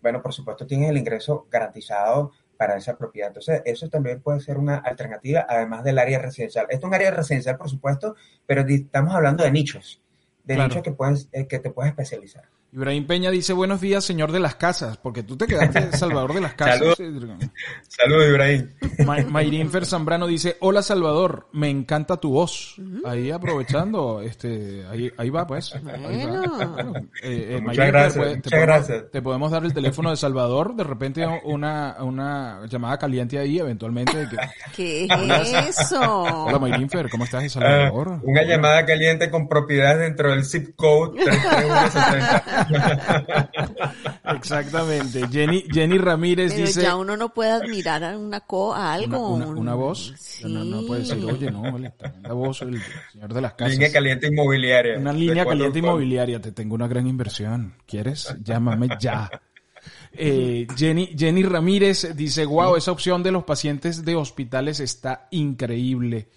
bueno, 0.00 0.22
por 0.22 0.32
supuesto 0.32 0.64
tienes 0.64 0.90
el 0.90 0.98
ingreso 0.98 1.48
garantizado 1.50 2.30
para 2.56 2.76
esa 2.76 2.96
propiedad. 2.96 3.28
Entonces, 3.28 3.62
eso 3.64 3.88
también 3.88 4.20
puede 4.20 4.40
ser 4.40 4.58
una 4.58 4.76
alternativa, 4.76 5.46
además 5.48 5.84
del 5.84 5.98
área 5.98 6.18
residencial. 6.18 6.66
Esto 6.68 6.86
es 6.86 6.88
un 6.88 6.94
área 6.94 7.10
residencial, 7.10 7.56
por 7.56 7.68
supuesto, 7.68 8.16
pero 8.46 8.62
estamos 8.62 9.14
hablando 9.14 9.44
de 9.44 9.50
nichos, 9.50 10.02
de 10.44 10.56
nichos 10.56 10.82
que, 10.82 10.92
puedes, 10.92 11.28
eh, 11.32 11.46
que 11.46 11.58
te 11.58 11.70
puedes 11.70 11.90
especializar. 11.90 12.44
Ibrahim 12.76 13.06
Peña 13.06 13.30
dice, 13.30 13.54
buenos 13.54 13.80
días, 13.80 14.04
señor 14.04 14.32
de 14.32 14.38
las 14.38 14.56
casas, 14.56 14.98
porque 14.98 15.22
tú 15.22 15.34
te 15.34 15.46
quedaste 15.46 15.96
Salvador 15.96 16.34
de 16.34 16.42
las 16.42 16.52
casas. 16.56 16.94
Saludos, 17.88 18.28
Ibrahim. 18.28 18.68
Mayrin 19.30 19.70
Fer 19.70 19.86
Zambrano 19.86 20.26
dice, 20.26 20.58
hola 20.60 20.82
Salvador, 20.82 21.48
me 21.52 21.70
encanta 21.70 22.18
tu 22.18 22.32
voz. 22.32 22.76
Ahí 23.06 23.30
aprovechando, 23.30 24.20
este, 24.20 24.84
ahí, 24.90 25.10
ahí 25.16 25.30
va 25.30 25.46
pues. 25.46 25.74
Eh, 25.74 25.80
eh, 27.22 27.60
muchas 27.62 27.86
gracias, 27.86 28.42
te, 28.42 28.50
podemos, 28.50 29.10
te 29.10 29.22
podemos 29.22 29.50
dar 29.50 29.64
el 29.64 29.72
teléfono 29.72 30.10
de 30.10 30.16
Salvador, 30.18 30.76
de 30.76 30.84
repente 30.84 31.26
una, 31.44 31.96
una 32.00 32.66
llamada 32.66 32.98
caliente 32.98 33.38
ahí, 33.38 33.58
eventualmente. 33.58 34.28
¿Qué 34.74 35.04
es 35.06 35.80
eso? 35.80 36.24
Hola 36.44 36.58
Mayrin 36.58 36.90
Fer, 36.90 37.08
¿cómo 37.08 37.24
estás, 37.24 37.50
Salvador? 37.50 38.08
Ah, 38.12 38.20
una 38.22 38.42
llamada 38.42 38.84
caliente 38.84 39.30
con 39.30 39.48
propiedades 39.48 40.00
dentro 40.00 40.32
del 40.32 40.44
zip 40.44 40.76
code 40.76 41.24
33160. 41.24 42.65
Exactamente. 44.36 45.26
Jenny, 45.28 45.64
Jenny 45.70 45.98
Ramírez 45.98 46.52
Pero 46.52 46.66
dice. 46.66 46.82
Ya 46.82 46.96
uno 46.96 47.16
no 47.16 47.32
puede 47.32 47.50
admirar 47.50 48.04
a 48.04 48.16
una 48.18 48.40
co, 48.40 48.74
a 48.74 48.92
algo. 48.92 49.34
Una, 49.34 49.74
voz. 49.74 50.14
No, 50.44 50.86
puede 50.86 51.02
decir, 51.02 51.24
oye, 51.24 51.50
no, 51.50 51.64
la 51.78 52.32
voz, 52.32 52.62
el 52.62 52.80
señor 53.12 53.32
de 53.32 53.40
las 53.40 53.54
casas. 53.54 53.74
Línea 53.74 53.92
caliente 53.92 54.26
inmobiliaria. 54.28 54.98
Una 54.98 55.12
línea 55.12 55.44
caliente 55.44 55.78
inmobiliaria. 55.78 56.40
Te 56.40 56.52
tengo 56.52 56.74
una 56.74 56.88
gran 56.88 57.06
inversión. 57.06 57.74
¿Quieres? 57.86 58.34
Llámame 58.42 58.88
ya. 58.98 59.30
Eh, 60.12 60.66
Jenny, 60.76 61.14
Jenny 61.16 61.42
Ramírez 61.42 62.16
dice, 62.16 62.44
wow, 62.46 62.76
esa 62.76 62.92
opción 62.92 63.22
de 63.22 63.32
los 63.32 63.44
pacientes 63.44 64.04
de 64.04 64.14
hospitales 64.14 64.80
está 64.80 65.28
increíble. 65.30 66.28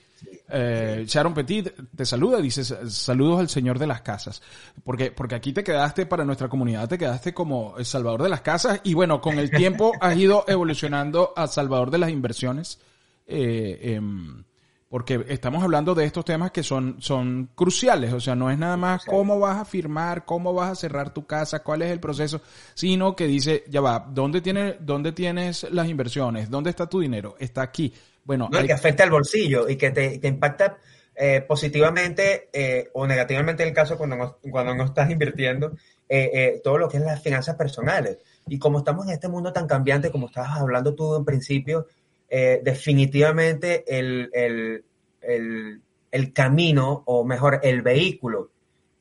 Eh, 0.52 1.04
Sharon 1.08 1.34
Petit 1.34 1.72
te 1.96 2.06
saluda, 2.06 2.42
dice 2.42 2.64
saludos 2.64 3.40
al 3.40 3.50
señor 3.50 3.78
de 3.78 3.86
las 3.86 4.02
casas, 4.02 4.42
porque, 4.84 5.12
porque 5.12 5.36
aquí 5.36 5.54
te 5.54 5.64
quedaste 5.64 6.06
para 6.06 6.26
nuestra 6.26 6.50
comunidad, 6.50 6.88
te 6.88 6.98
quedaste 6.98 7.34
como 7.34 7.78
el 7.78 7.86
salvador 7.86 8.24
de 8.24 8.30
las 8.30 8.42
casas. 8.42 8.82
Y 8.84 8.94
bueno, 8.94 9.22
con 9.22 9.38
el 9.38 9.52
tiempo 9.52 9.92
has 10.02 10.18
ido 10.18 10.46
evolucionando 10.48 11.34
a 11.36 11.48
salvador 11.48 11.92
de 11.92 11.98
las 12.00 12.10
inversiones, 12.10 12.80
eh, 13.28 13.94
em, 13.96 14.44
porque 14.90 15.24
estamos 15.28 15.62
hablando 15.62 15.94
de 15.94 16.06
estos 16.06 16.26
temas 16.26 16.50
que 16.50 16.64
son, 16.64 16.96
son 17.00 17.52
cruciales, 17.54 18.12
o 18.12 18.20
sea, 18.20 18.34
no 18.34 18.50
es 18.50 18.58
nada 18.58 18.76
más 18.76 19.06
cómo 19.06 19.40
vas 19.40 19.58
a 19.58 19.66
firmar, 19.66 20.26
cómo 20.26 20.52
vas 20.52 20.72
a 20.72 20.76
cerrar 20.76 21.14
tu 21.14 21.28
casa, 21.28 21.62
cuál 21.62 21.84
es 21.84 21.92
el 21.92 22.00
proceso, 22.00 22.42
sino 22.74 23.16
que 23.16 23.28
dice, 23.28 23.66
ya 23.70 23.82
va, 23.82 24.04
¿dónde, 24.10 24.42
tiene, 24.42 24.78
dónde 24.80 25.12
tienes 25.12 25.68
las 25.70 25.88
inversiones? 25.88 26.50
¿Dónde 26.50 26.72
está 26.72 26.88
tu 26.90 27.02
dinero? 27.02 27.36
Está 27.38 27.62
aquí 27.62 27.94
bueno, 28.24 28.50
que 28.50 28.74
afecta 28.74 29.04
al 29.04 29.10
bolsillo 29.10 29.68
y 29.68 29.76
que 29.76 29.92
te, 29.92 30.28
impacta 30.28 30.78
eh, 31.16 31.42
positivamente 31.42 32.50
eh, 32.54 32.90
o 32.94 33.06
negativamente 33.06 33.64
en 33.64 33.70
el 33.70 33.76
caso 33.76 33.98
cuando 33.98 34.16
no, 34.16 34.38
cuando 34.50 34.74
no 34.74 34.86
estás 34.86 35.10
invirtiendo 35.10 35.76
eh, 36.08 36.62
todo 36.64 36.78
lo 36.78 36.88
que 36.88 36.98
es 36.98 37.04
las 37.04 37.22
finanzas 37.22 37.56
personales. 37.56 38.20
Y 38.48 38.58
como 38.58 38.80
estamos 38.80 39.08
en 39.08 39.14
este 39.14 39.28
mundo 39.28 39.52
tan 39.52 39.68
cambiante, 39.68 40.12
como 40.12 40.28
estabas 40.28 40.60
hablando 40.60 40.96
tú 40.96 41.16
en 41.16 41.26
principio, 41.26 41.88
definitivamente 42.30 43.84
el, 43.88 44.30
el, 44.32 46.34
camino, 46.34 47.04
o 47.06 47.26
mejor, 47.26 47.60
el 47.64 47.82
vehículo 47.82 48.52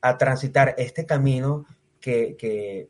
a 0.01 0.17
transitar 0.17 0.75
este 0.77 1.05
camino 1.05 1.65
que, 2.01 2.35
que, 2.35 2.89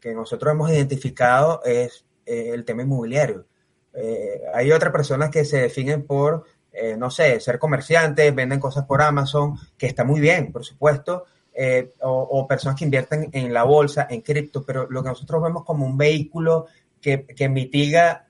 que 0.00 0.14
nosotros 0.14 0.52
hemos 0.52 0.70
identificado 0.70 1.62
es 1.64 2.04
el 2.24 2.64
tema 2.64 2.82
inmobiliario. 2.82 3.47
Eh, 3.94 4.42
hay 4.54 4.72
otras 4.72 4.92
personas 4.92 5.30
que 5.30 5.44
se 5.44 5.62
definen 5.62 6.04
por, 6.04 6.44
eh, 6.72 6.96
no 6.96 7.10
sé, 7.10 7.40
ser 7.40 7.58
comerciantes, 7.58 8.34
venden 8.34 8.60
cosas 8.60 8.84
por 8.84 9.02
Amazon, 9.02 9.56
que 9.76 9.86
está 9.86 10.04
muy 10.04 10.20
bien, 10.20 10.52
por 10.52 10.64
supuesto, 10.64 11.24
eh, 11.52 11.92
o, 12.02 12.46
personas 12.46 12.78
que 12.78 12.84
invierten 12.84 13.30
en 13.32 13.52
la 13.52 13.64
bolsa, 13.64 14.06
en 14.08 14.20
cripto, 14.20 14.64
pero 14.64 14.88
lo 14.88 15.02
que 15.02 15.08
nosotros 15.08 15.42
vemos 15.42 15.64
como 15.64 15.84
un 15.84 15.96
vehículo 15.96 16.66
que, 17.00 17.24
que 17.26 17.48
mitiga 17.48 18.26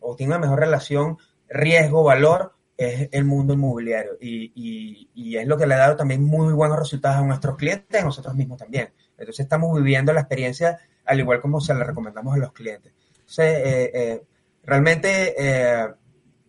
o 0.00 0.16
tiene 0.16 0.32
una 0.32 0.40
mejor 0.40 0.58
relación 0.58 1.18
riesgo-valor 1.48 2.54
es 2.76 3.08
el 3.12 3.24
mundo 3.24 3.52
inmobiliario 3.54 4.16
y, 4.20 5.10
y, 5.14 5.36
es 5.36 5.46
lo 5.46 5.56
que 5.58 5.66
le 5.66 5.74
ha 5.74 5.78
dado 5.78 5.96
también 5.96 6.24
muy 6.24 6.52
buenos 6.54 6.78
resultados 6.78 7.18
a 7.18 7.24
nuestros 7.24 7.56
clientes 7.56 7.86
y 7.92 7.96
a 7.98 8.04
nosotros 8.04 8.34
mismos 8.34 8.58
también. 8.58 8.92
Entonces 9.18 9.40
estamos 9.40 9.76
viviendo 9.76 10.12
la 10.14 10.20
experiencia 10.20 10.78
al 11.04 11.20
igual 11.20 11.40
como 11.40 11.60
se 11.60 11.74
la 11.74 11.84
recomendamos 11.84 12.34
a 12.34 12.38
los 12.38 12.52
clientes. 12.52 12.92
Entonces, 13.18 14.22
Realmente, 14.66 15.34
eh, 15.38 15.88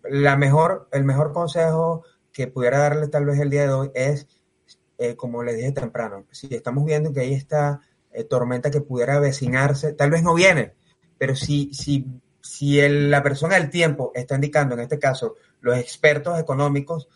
la 0.10 0.36
mejor, 0.38 0.90
el 0.92 1.04
mejor 1.04 1.34
consejo 1.34 2.04
que 2.34 2.48
pudiera 2.48 2.80
darle 2.80 3.08
tal 3.08 3.26
vez 3.26 3.40
el 3.40 3.52
día 3.52 3.64
de 3.64 3.74
hoy 3.74 3.92
es, 3.94 4.28
eh, 4.98 5.16
como 5.16 5.44
les 5.44 5.56
dije 5.56 5.72
temprano, 5.72 6.26
si 6.32 6.48
estamos 6.54 6.84
viendo 6.84 7.14
que 7.14 7.22
hay 7.22 7.34
esta 7.34 7.80
eh, 8.12 8.24
tormenta 8.24 8.72
que 8.72 8.82
pudiera 8.82 9.18
avecinarse, 9.18 9.94
tal 9.94 10.10
vez 10.10 10.24
no 10.24 10.34
viene, 10.34 10.74
pero 11.20 11.36
si, 11.36 11.72
si, 11.74 12.08
si 12.42 12.82
la 12.90 13.22
persona 13.22 13.56
del 13.56 13.70
tiempo 13.70 14.12
está 14.16 14.36
indicando, 14.36 14.74
en 14.74 14.82
este 14.82 14.98
caso, 14.98 15.36
los 15.62 15.78
expertos 15.78 16.40
económicos, 16.40 17.08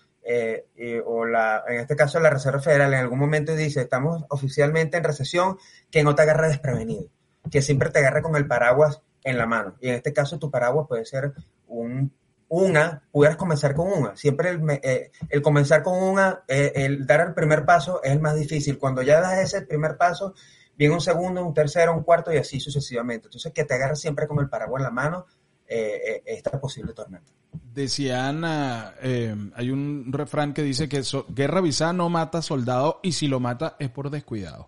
o 1.06 1.26
la, 1.26 1.64
en 1.68 1.80
este 1.80 1.96
caso 1.96 2.20
la 2.20 2.30
Reserva 2.30 2.62
Federal, 2.62 2.94
en 2.94 3.00
algún 3.00 3.20
momento 3.20 3.56
dice, 3.56 3.82
estamos 3.82 4.24
oficialmente 4.30 4.98
en 4.98 5.04
recesión, 5.04 5.58
que 5.90 6.04
no 6.04 6.14
te 6.14 6.22
agarre 6.22 6.48
desprevenido, 6.48 7.10
que 7.50 7.64
siempre 7.64 7.90
te 7.90 8.00
agarre 8.00 8.22
con 8.22 8.36
el 8.36 8.48
paraguas 8.48 9.02
en 9.23 9.38
la 9.38 9.45
mano. 9.45 9.75
Y 9.81 9.89
en 9.89 9.95
este 9.95 10.13
caso 10.13 10.39
tu 10.39 10.49
paraguas 10.49 10.88
puede 10.88 11.05
ser 11.05 11.34
un, 11.67 12.12
una, 12.51 13.01
pudieras 13.12 13.38
comenzar 13.38 13.73
con 13.73 13.88
una. 13.88 14.15
Siempre 14.17 14.49
el, 14.49 14.62
eh, 14.84 15.12
el 15.29 15.41
comenzar 15.41 15.84
con 15.84 15.97
una, 16.01 16.43
eh, 16.49 16.73
el 16.75 17.05
dar 17.05 17.21
el 17.21 17.34
primer 17.34 17.65
paso 17.65 18.03
es 18.03 18.12
el 18.12 18.19
más 18.19 18.36
difícil. 18.36 18.77
Cuando 18.77 19.01
ya 19.01 19.21
das 19.21 19.39
ese 19.39 19.62
primer 19.62 19.95
paso, 19.95 20.34
viene 20.75 20.93
un 20.93 20.99
segundo, 20.99 21.45
un 21.45 21.53
tercero, 21.53 21.95
un 21.95 22.03
cuarto 22.03 22.34
y 22.34 22.38
así 22.38 22.60
sucesivamente. 22.60 23.27
Entonces 23.27 23.53
que 23.53 23.63
te 23.63 23.73
agarres 23.75 24.01
siempre 24.01 24.27
con 24.27 24.39
el 24.39 24.49
paraguas 24.49 24.81
en 24.81 24.84
la 24.84 24.91
mano 24.91 25.25
eh, 25.65 26.21
esta 26.25 26.60
posible 26.60 26.91
tormenta. 26.91 27.31
Decía 27.73 28.27
Ana, 28.27 28.95
hay 29.01 29.71
un 29.71 30.12
refrán 30.12 30.53
que 30.53 30.62
dice 30.62 30.89
que 30.89 31.01
guerra 31.29 31.60
avisada 31.60 31.93
no 31.93 32.10
mata 32.10 32.41
soldado 32.41 32.99
y 33.01 33.13
si 33.13 33.27
lo 33.29 33.39
mata 33.39 33.77
es 33.79 33.89
por 33.89 34.10
descuidado. 34.10 34.67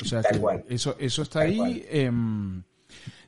O 0.00 0.04
sea 0.04 0.22
que 0.22 0.64
eso, 0.68 0.94
eso 1.00 1.22
está 1.22 1.40
ahí. 1.40 1.84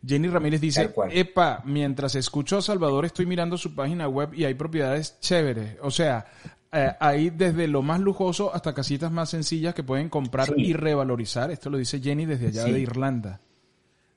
Jenny 0.07 0.29
Ramírez 0.29 0.61
dice, 0.61 0.93
epa, 1.11 1.63
mientras 1.65 2.15
escucho 2.15 2.59
a 2.59 2.63
Salvador 2.63 3.05
estoy 3.05 3.27
mirando 3.27 3.59
su 3.59 3.75
página 3.75 4.09
web 4.09 4.33
y 4.35 4.45
hay 4.45 4.55
propiedades 4.55 5.19
chéveres. 5.21 5.77
O 5.83 5.91
sea, 5.91 6.27
eh, 6.73 6.93
hay 7.01 7.31
desde 7.31 7.67
lo 7.67 7.83
más 7.83 8.01
lujoso 8.01 8.55
hasta 8.55 8.75
casitas 8.75 9.11
más 9.11 9.31
sencillas 9.31 9.75
que 9.75 9.83
pueden 9.83 10.09
comprar 10.09 10.53
y 10.57 10.73
revalorizar. 10.73 11.51
Esto 11.51 11.71
lo 11.71 11.79
dice 11.79 12.01
Jenny 12.01 12.27
desde 12.27 12.49
allá 12.49 12.65
de 12.65 12.79
Irlanda. 12.79 13.41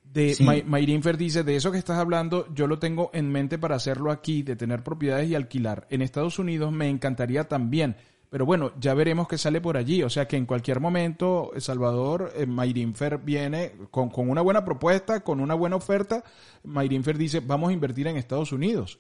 De 0.04 0.36
Mayrinfer 0.65 1.17
dice, 1.17 1.43
de 1.43 1.56
eso 1.56 1.71
que 1.71 1.78
estás 1.78 1.99
hablando, 1.99 2.52
yo 2.54 2.65
lo 2.65 2.80
tengo 2.80 3.12
en 3.13 3.32
mente 3.32 3.60
para 3.60 3.75
hacerlo 3.75 4.12
aquí, 4.12 4.41
de 4.41 4.56
tener 4.56 4.84
propiedades 4.84 5.30
y 5.30 5.36
alquilar. 5.36 5.86
En 5.91 6.02
Estados 6.02 6.39
Unidos 6.39 6.71
me 6.71 6.89
encantaría 6.89 7.47
también, 7.47 7.95
pero 8.29 8.45
bueno, 8.45 8.71
ya 8.79 8.93
veremos 8.93 9.27
qué 9.27 9.37
sale 9.37 9.59
por 9.59 9.75
allí. 9.75 10.03
O 10.03 10.09
sea 10.09 10.27
que 10.27 10.37
en 10.37 10.45
cualquier 10.45 10.79
momento, 10.79 11.51
Salvador, 11.57 12.31
eh, 12.35 12.45
Mayrinfer 12.45 13.17
viene 13.17 13.73
con, 13.89 14.09
con, 14.09 14.29
una 14.29 14.41
buena 14.41 14.63
propuesta, 14.63 15.21
con 15.21 15.39
una 15.39 15.55
buena 15.55 15.75
oferta. 15.75 16.23
Mayrinfer 16.63 17.17
dice, 17.17 17.39
vamos 17.39 17.69
a 17.69 17.73
invertir 17.73 18.07
en 18.07 18.17
Estados 18.17 18.51
Unidos. 18.51 18.99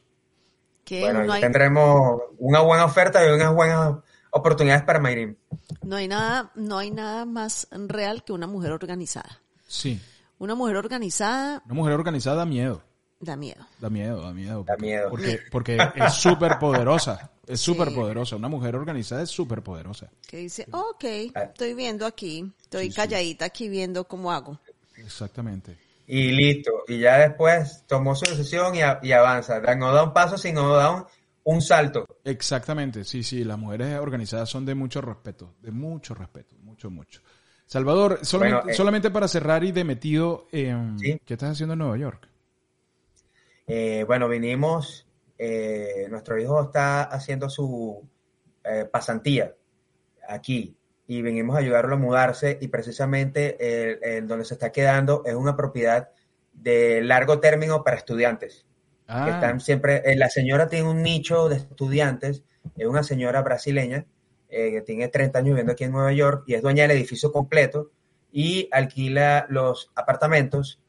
bueno, 0.89 1.39
tendremos 1.39 2.21
una 2.39 2.61
buena 2.61 2.85
oferta 2.85 3.23
y 3.23 3.29
unas 3.29 3.53
buenas 3.53 3.97
oportunidades 4.31 4.83
para 4.83 4.99
Mayrin. 4.99 5.37
No 5.83 5.95
hay 5.95 6.07
nada, 6.07 6.51
no 6.55 6.79
hay 6.79 6.89
nada 6.89 7.25
más 7.25 7.67
real 7.71 8.23
que 8.23 8.33
una 8.33 8.47
mujer 8.47 8.71
organizada. 8.71 9.41
Sí. 9.67 10.01
Una 10.39 10.55
mujer 10.55 10.77
organizada. 10.77 11.61
Una 11.65 11.75
mujer 11.75 11.93
organizada 11.93 12.37
da 12.37 12.45
miedo. 12.45 12.81
Da 13.19 13.35
miedo. 13.35 13.65
Da 13.79 13.89
miedo, 13.89 14.21
da 14.21 14.33
miedo. 14.33 14.63
da 14.63 14.77
miedo. 14.77 15.09
Porque, 15.09 15.39
porque 15.51 15.77
es 15.95 16.13
súper 16.13 16.57
poderosa. 16.57 17.31
Es 17.49 17.61
súper 17.61 17.91
poderosa. 17.91 18.35
Una 18.35 18.47
mujer 18.47 18.75
organizada 18.75 19.23
es 19.23 19.29
súper 19.29 19.63
poderosa. 19.63 20.11
Que 20.27 20.37
dice, 20.37 20.67
ok, 20.71 21.03
ah. 21.33 21.43
estoy 21.45 21.73
viendo 21.73 22.05
aquí. 22.05 22.53
Estoy 22.61 22.91
calladita 22.91 23.45
aquí 23.45 23.67
viendo 23.67 24.03
cómo 24.03 24.31
hago. 24.31 24.59
Exactamente. 24.95 25.75
Y 26.05 26.31
listo. 26.31 26.83
Y 26.87 26.99
ya 26.99 27.17
después 27.17 27.83
tomó 27.87 28.13
su 28.13 28.29
decisión 28.29 28.75
y, 28.75 29.11
avanza. 29.11 29.59
No 29.75 29.91
da 29.91 30.03
un 30.03 30.13
paso, 30.13 30.37
sino 30.37 30.75
da 30.75 30.91
un, 30.91 31.05
un 31.43 31.61
salto. 31.63 32.05
Exactamente. 32.23 33.03
Sí, 33.03 33.23
sí. 33.23 33.43
Las 33.43 33.57
mujeres 33.57 33.97
organizadas 33.97 34.47
son 34.47 34.63
de 34.63 34.75
mucho 34.75 35.01
respeto. 35.01 35.55
De 35.59 35.71
mucho 35.71 36.13
respeto. 36.13 36.55
Mucho, 36.61 36.91
mucho. 36.91 37.19
Salvador, 37.65 38.19
solamente, 38.21 38.71
eh, 38.71 38.75
solamente 38.75 39.09
para 39.09 39.27
cerrar 39.27 39.63
y 39.63 39.71
de 39.71 39.83
metido, 39.83 40.47
¿qué 40.51 41.19
estás 41.27 41.51
haciendo 41.51 41.73
en 41.73 41.79
Nueva 41.79 41.97
York? 41.97 42.27
Eh, 43.67 44.03
bueno, 44.07 44.27
vinimos, 44.27 45.05
eh, 45.39 46.07
nuestro 46.09 46.39
hijo 46.39 46.61
está 46.61 47.03
haciendo 47.03 47.49
su 47.49 48.07
pasantía 48.91 49.55
aquí 50.27 50.77
y 51.07 51.23
vinimos 51.23 51.55
a 51.55 51.59
ayudarlo 51.59 51.95
a 51.95 51.97
mudarse 51.97 52.59
y 52.61 52.67
precisamente 52.67 53.57
el, 54.17 54.27
donde 54.27 54.45
se 54.45 54.53
está 54.53 54.71
quedando 54.71 55.23
es 55.25 55.33
una 55.33 55.57
propiedad 55.57 56.09
de 56.53 57.01
largo 57.01 57.39
término 57.39 57.83
para 57.83 57.97
estudiantes. 57.97 58.67
Que 59.07 59.13
ah. 59.13 59.29
están 59.33 59.59
siempre, 59.59 60.03
la 60.15 60.29
señora 60.29 60.67
tiene 60.67 60.87
un 60.87 61.01
nicho 61.01 61.49
de 61.49 61.55
estudiantes, 61.55 62.43
es 62.77 62.85
una 62.85 63.01
señora 63.01 63.41
brasileña 63.41 64.05
eh, 64.51 64.71
que 64.71 64.81
tiene 64.81 65.07
30 65.07 65.37
años 65.37 65.49
viviendo 65.49 65.73
aquí 65.73 65.83
en 65.83 65.91
Nueva 65.91 66.11
York 66.11 66.43
y 66.47 66.55
es 66.55 66.63
dueña 66.63 66.83
del 66.83 66.97
edificio 66.97 67.31
completo 67.31 67.91
y 68.31 68.67
alquila 68.71 69.45
los 69.49 69.91
apartamentos 69.95 70.81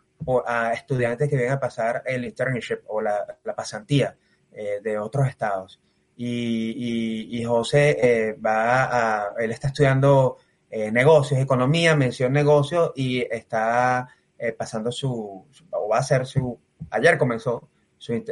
a 0.47 0.73
estudiantes 0.73 1.29
que 1.29 1.37
vienen 1.37 1.55
a 1.55 1.61
pasar 1.61 2.03
el 2.07 2.25
internship 2.25 2.81
o 2.87 3.03
la, 3.03 3.39
pasantía 3.55 4.17
eh, 4.53 4.81
de 4.83 4.99
otros 4.99 5.29
estados. 5.29 5.81
Y, 6.17 7.43
José 7.47 7.97
eh, 8.01 8.33
va 8.35 8.85
a, 8.85 9.35
él 9.39 9.51
está 9.53 9.69
estudiando 9.69 10.37
negocios, 10.71 11.41
economía, 11.41 11.97
mención 11.97 12.33
negocios 12.33 12.93
y 12.95 13.21
está 13.23 14.09
pasando 14.57 14.93
su, 14.93 15.47
o 15.71 15.89
va 15.89 15.97
a 15.97 16.01
hacer 16.01 16.27
su, 16.27 16.59
ayer 16.91 17.19
comenzó 17.19 17.69
su 17.99 18.23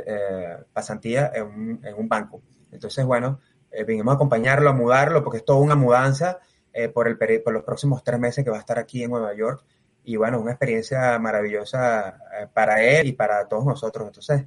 pasantía 0.73 1.33
en 1.35 1.45
un, 1.45 1.81
en 1.83 1.95
un 1.97 2.09
banco. 2.09 2.43
Entonces, 2.71 3.05
bueno, 3.05 3.41
eh, 3.71 3.85
vinimos 3.85 4.13
a 4.13 4.15
acompañarlo, 4.15 4.71
a 4.71 4.73
mudarlo, 4.73 5.23
porque 5.23 5.39
es 5.39 5.45
toda 5.45 5.61
una 5.61 5.75
mudanza 5.75 6.39
eh, 6.73 6.89
por, 6.89 7.09
el 7.09 7.19
por 7.43 7.53
los 7.53 7.65
próximos 7.65 8.03
tres 8.03 8.19
meses 8.19 8.45
que 8.45 8.51
va 8.51 8.57
a 8.57 8.61
estar 8.61 8.79
aquí 8.79 9.03
en 9.03 9.11
Nueva 9.11 9.35
York. 9.35 9.65
Y 10.05 10.17
bueno, 10.17 10.41
una 10.41 10.53
experiencia 10.53 11.19
maravillosa 11.19 12.19
eh, 12.41 12.47
para 12.53 12.83
él 12.83 13.09
y 13.09 13.13
para 13.13 13.47
todos 13.47 13.67
nosotros. 13.67 14.07
Entonces, 14.07 14.47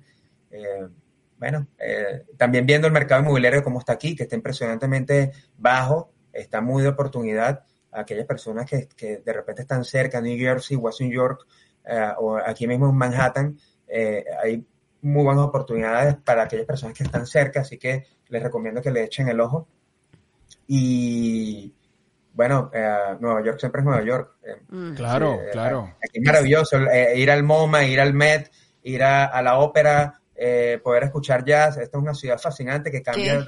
bueno, 1.42 1.68
también 2.38 2.66
viendo 2.66 2.88
el 2.88 2.94
mercado 2.94 3.22
inmobiliario 3.22 3.64
como 3.64 3.80
está 3.80 3.92
aquí, 3.94 4.16
que 4.16 4.24
está 4.24 4.38
impresionantemente 4.38 5.34
bajo, 5.58 6.14
está 6.32 6.62
muy 6.62 6.84
de 6.84 6.90
oportunidad 6.90 7.66
a 7.92 8.02
aquellas 8.02 8.26
personas 8.26 8.70
que, 8.70 8.88
que 8.96 9.18
de 9.18 9.34
repente 9.34 9.64
están 9.64 9.84
cerca, 9.84 10.22
New 10.22 10.38
Jersey, 10.38 10.78
Washington 10.78 11.14
York, 11.14 11.48
o 12.20 12.38
aquí 12.38 12.68
mismo 12.68 12.90
en 12.90 12.96
Manhattan, 12.96 13.58
hay 14.42 14.66
muy 15.02 15.24
buenas 15.24 15.46
oportunidades 15.46 16.16
para 16.24 16.44
aquellas 16.44 16.66
personas 16.66 16.96
que 16.96 17.04
están 17.04 17.26
cerca, 17.26 17.62
así 17.62 17.78
que 17.78 18.06
les 18.30 18.44
recomiendo 18.44 18.82
que 18.82 18.92
le 18.92 19.04
echen 19.04 19.28
el 19.28 19.40
ojo. 19.40 19.68
Y 20.68 21.74
bueno, 22.34 22.70
eh, 22.74 23.18
Nueva 23.20 23.44
York 23.44 23.60
siempre 23.60 23.82
es 23.82 23.86
Nueva 23.86 24.04
York. 24.04 24.36
Eh, 24.44 24.62
mm. 24.70 24.94
Claro, 24.94 25.34
eh, 25.34 25.50
claro. 25.52 25.96
Aquí 25.98 26.20
es 26.20 26.26
maravilloso 26.26 26.78
ir 27.16 27.32
al 27.32 27.44
MoMA, 27.44 27.84
ir 27.84 28.00
al 28.00 28.14
Met, 28.14 28.52
ir 28.84 29.04
a, 29.04 29.42
la 29.42 29.60
ópera, 29.60 30.21
poder 30.84 31.04
escuchar 31.04 31.46
jazz. 31.46 31.78
Esta 31.78 31.98
es 31.98 32.04
una 32.04 32.14
ciudad 32.14 32.40
fascinante 32.40 32.92
que 32.92 33.02
cambia 33.02 33.46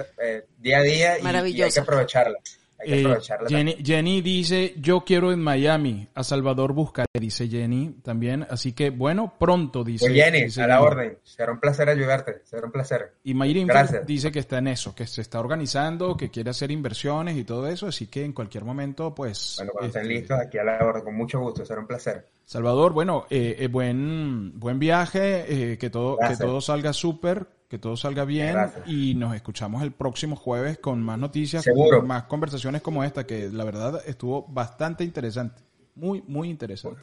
día 0.57 0.77
a 0.77 0.81
día 0.81 1.19
y 1.47 1.61
hay 1.61 1.71
que 1.71 1.79
aprovecharla. 1.79 2.39
Eh, 2.85 3.77
Jenny, 3.83 4.21
dice, 4.21 4.73
yo 4.77 5.03
quiero 5.05 5.31
en 5.31 5.39
Miami, 5.39 6.07
a 6.13 6.23
Salvador 6.23 6.73
buscaré, 6.73 7.07
dice 7.19 7.47
Jenny 7.47 7.97
también. 8.03 8.45
Así 8.49 8.73
que, 8.73 8.89
bueno, 8.89 9.33
pronto, 9.39 9.83
dice. 9.83 10.05
Pues 10.05 10.15
Jenny, 10.15 10.45
a 10.61 10.67
la 10.67 10.81
orden. 10.81 11.17
Será 11.23 11.51
un 11.51 11.59
placer 11.59 11.89
ayudarte, 11.89 12.41
será 12.43 12.65
un 12.65 12.71
placer. 12.71 13.13
Y 13.23 13.33
Mayrin 13.33 13.69
dice 14.05 14.31
que 14.31 14.39
está 14.39 14.57
en 14.59 14.67
eso, 14.67 14.93
que 14.95 15.07
se 15.07 15.21
está 15.21 15.39
organizando, 15.39 16.15
que 16.17 16.29
quiere 16.29 16.49
hacer 16.49 16.71
inversiones 16.71 17.37
y 17.37 17.43
todo 17.43 17.67
eso, 17.67 17.87
así 17.87 18.07
que 18.07 18.23
en 18.23 18.33
cualquier 18.33 18.63
momento, 18.63 19.13
pues... 19.13 19.55
Bueno, 19.57 19.71
cuando 19.73 19.87
estén 19.87 20.03
este, 20.03 20.13
listos, 20.13 20.39
aquí 20.39 20.57
a 20.57 20.63
la 20.63 20.79
orden, 20.79 21.03
con 21.03 21.15
mucho 21.15 21.39
gusto, 21.39 21.65
será 21.65 21.81
un 21.81 21.87
placer. 21.87 22.25
Salvador, 22.45 22.93
bueno, 22.93 23.25
eh, 23.29 23.55
eh 23.59 23.67
buen, 23.67 24.59
buen 24.59 24.79
viaje, 24.79 25.71
eh, 25.73 25.77
que, 25.77 25.89
todo, 25.89 26.17
que 26.17 26.35
todo 26.35 26.61
salga 26.61 26.93
súper 26.93 27.47
que 27.73 27.79
todo 27.79 27.97
salga 27.97 28.23
bien 28.23 28.55
y 28.85 29.15
nos 29.15 29.33
escuchamos 29.33 29.81
el 29.81 29.91
próximo 29.91 30.35
jueves 30.35 30.77
con 30.77 31.01
más 31.01 31.17
noticias, 31.17 31.65
con 31.65 32.05
más 32.05 32.25
conversaciones 32.25 32.83
como 32.83 33.03
esta, 33.03 33.25
que 33.25 33.49
la 33.49 33.63
verdad 33.63 33.99
estuvo 34.05 34.45
bastante 34.47 35.03
interesante, 35.03 35.63
muy, 35.95 36.21
muy 36.27 36.51
interesante. 36.51 37.01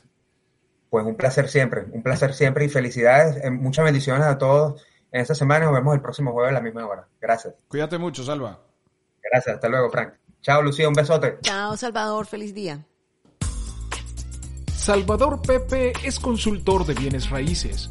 Pues 0.89 1.05
un 1.05 1.17
placer 1.17 1.49
siempre, 1.49 1.87
un 1.91 2.05
placer 2.05 2.35
siempre 2.35 2.67
y 2.67 2.69
felicidades, 2.69 3.43
eh, 3.43 3.51
muchas 3.51 3.85
bendiciones 3.85 4.23
a 4.23 4.39
todos 4.39 4.81
en 5.11 5.23
esta 5.23 5.35
semana, 5.35 5.65
nos 5.65 5.75
vemos 5.75 5.93
el 5.93 6.03
próximo 6.03 6.31
jueves 6.31 6.51
a 6.51 6.55
la 6.55 6.61
misma 6.61 6.87
hora. 6.87 7.09
Gracias. 7.21 7.53
Cuídate 7.67 7.99
mucho, 7.99 8.23
Salva. 8.23 8.61
Gracias, 9.29 9.57
hasta 9.57 9.69
luego, 9.69 9.91
Frank. 9.91 10.15
Chao, 10.41 10.63
Lucía, 10.63 10.87
un 10.87 10.95
besote. 10.95 11.39
Chao, 11.43 11.77
Salvador, 11.77 12.27
feliz 12.27 12.55
día. 12.55 12.87
Salvador 14.73 15.43
Pepe 15.43 15.95
es 16.05 16.21
consultor 16.21 16.87
de 16.87 16.95
bienes 16.95 17.29
raíces 17.29 17.91